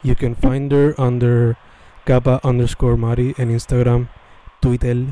You 0.02 0.14
can 0.14 0.34
find 0.34 0.70
her 0.70 0.94
under 0.98 1.56
Capa 2.04 2.40
underscore 2.44 2.96
Mari 2.96 3.34
en 3.38 3.50
Instagram, 3.50 4.08
Twitter 4.60 5.08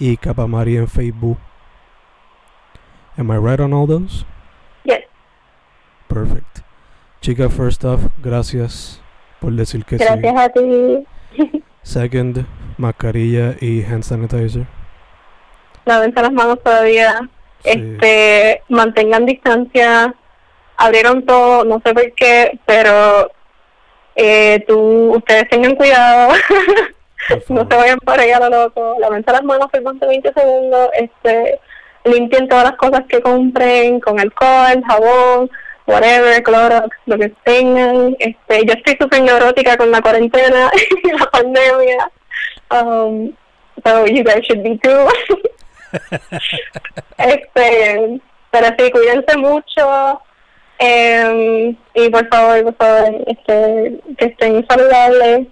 y 0.00 0.16
Capa 0.16 0.46
Mari 0.48 0.76
en 0.78 0.88
Facebook. 0.88 1.38
Am 3.16 3.30
I 3.30 3.36
right 3.36 3.60
on 3.60 3.72
all 3.72 3.86
those? 3.86 4.24
Yes. 4.84 5.02
Perfect. 6.08 6.62
Chica, 7.20 7.48
first 7.50 7.84
off, 7.84 8.00
gracias 8.22 9.00
por 9.40 9.52
decir 9.52 9.84
que 9.84 9.98
Gracias 9.98 10.36
a 10.36 10.48
ti. 10.48 11.04
sí. 11.36 11.62
Second, 11.82 12.46
mascarilla 12.78 13.56
y 13.60 13.82
hand 13.84 14.02
sanitizer. 14.02 14.66
Lávense 15.84 16.20
las 16.20 16.32
manos 16.32 16.62
todavía. 16.62 17.28
Sí. 17.62 17.70
Este, 17.70 18.62
mantengan 18.68 19.26
distancia. 19.26 20.14
Abrieron 20.76 21.26
todo, 21.26 21.64
no 21.64 21.80
sé 21.84 21.92
por 21.92 22.12
qué, 22.14 22.58
pero 22.64 23.30
eh, 24.16 24.64
tú, 24.66 25.14
ustedes 25.16 25.48
tengan 25.50 25.74
cuidado. 25.76 26.32
No 27.48 27.66
se 27.68 27.76
vayan 27.76 27.98
por 27.98 28.18
ahí 28.18 28.30
a 28.30 28.40
lo 28.40 28.48
loco. 28.48 28.96
Lávense 28.98 29.32
las 29.32 29.42
manos 29.42 29.68
de 29.72 30.06
20 30.06 30.32
segundos. 30.32 30.88
Este, 30.94 31.60
limpien 32.04 32.48
todas 32.48 32.64
las 32.64 32.76
cosas 32.76 33.02
que 33.08 33.20
compren 33.20 34.00
con 34.00 34.18
alcohol, 34.18 34.82
jabón, 34.86 35.50
whatever, 35.86 36.42
Clorox, 36.42 36.96
lo 37.06 37.18
que 37.18 37.28
tengan. 37.44 38.16
Este, 38.18 38.66
yo 38.66 38.72
estoy 38.74 38.96
súper 39.00 39.22
neurótica 39.22 39.76
con 39.76 39.90
la 39.90 40.00
cuarentena 40.00 40.70
y 41.04 41.12
la 41.12 41.26
pandemia. 41.26 42.10
Um, 42.70 43.32
so 43.84 44.06
you 44.06 44.22
guys 44.22 44.42
should 44.46 44.62
be 44.62 44.78
too. 44.78 45.08
este, 47.18 48.20
pero 48.50 48.66
sí, 48.78 48.90
cuídense 48.90 49.36
mucho. 49.36 50.20
em, 50.78 51.76
y 51.94 52.08
por 52.08 52.26
favor, 52.28 52.64
por 52.64 52.74
favor, 52.76 53.24
este, 53.26 54.00
que 54.16 54.24
estén 54.26 54.66
saludables. 54.66 55.46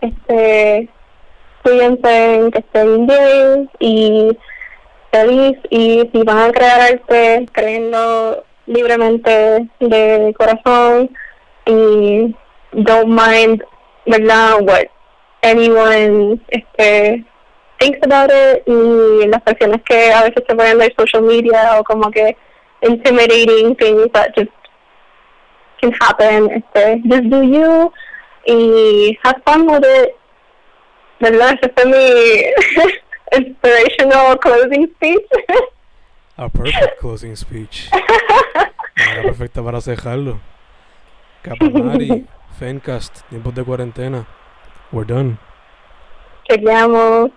Este, 0.00 0.88
cuídense, 1.62 2.50
que 2.52 2.58
estén 2.58 3.06
bien 3.06 3.70
y 3.78 4.36
feliz. 5.10 5.58
Y 5.70 6.10
si 6.12 6.22
van 6.22 6.50
a 6.50 6.52
crear 6.52 6.80
arte, 6.80 7.46
créenlo 7.52 8.44
libremente 8.66 9.68
de 9.80 10.34
corazón 10.38 11.10
y 11.66 12.34
don't 12.72 13.08
mind, 13.08 13.62
¿verdad? 14.06 14.62
What 14.62 14.86
anyone 15.42 16.40
este, 16.48 17.24
thinks 17.78 17.98
about 18.04 18.30
it 18.30 18.62
y 18.66 19.26
las 19.26 19.42
presiones 19.42 19.82
que 19.88 20.12
a 20.12 20.22
veces 20.22 20.44
se 20.48 20.54
pueden 20.54 20.78
dar 20.78 20.92
social 20.96 21.22
media 21.22 21.78
o 21.78 21.84
como 21.84 22.10
que 22.10 22.36
intimidating 22.82 23.74
things 23.76 24.10
that 24.12 24.32
just 24.36 24.50
can 25.80 25.92
happen. 26.00 26.50
Este, 26.50 27.02
just 27.08 27.24
do 27.24 27.42
you 27.42 27.92
y 28.46 29.18
have 29.24 29.42
fun 29.44 29.66
with 29.66 29.84
it. 29.84 30.16
¿Verdad? 31.22 31.54
Ese 31.54 31.72
fue 31.72 31.86
mi 31.86 33.38
inspirational 33.38 34.40
closing 34.40 34.92
speech. 34.96 35.24
A 36.36 36.48
perfect 36.48 36.98
closing 36.98 37.36
speech. 37.36 37.88
Era 38.96 39.22
perfecta 39.22 39.62
para 39.62 39.80
cejarlo. 39.80 40.40
Capamari, 41.42 42.26
Fencast, 42.58 43.20
tiempos 43.30 43.54
de 43.54 43.62
cuarentena. 43.62 44.26
We're 44.90 45.06
done. 45.06 45.38
Chequeamos. 46.50 47.30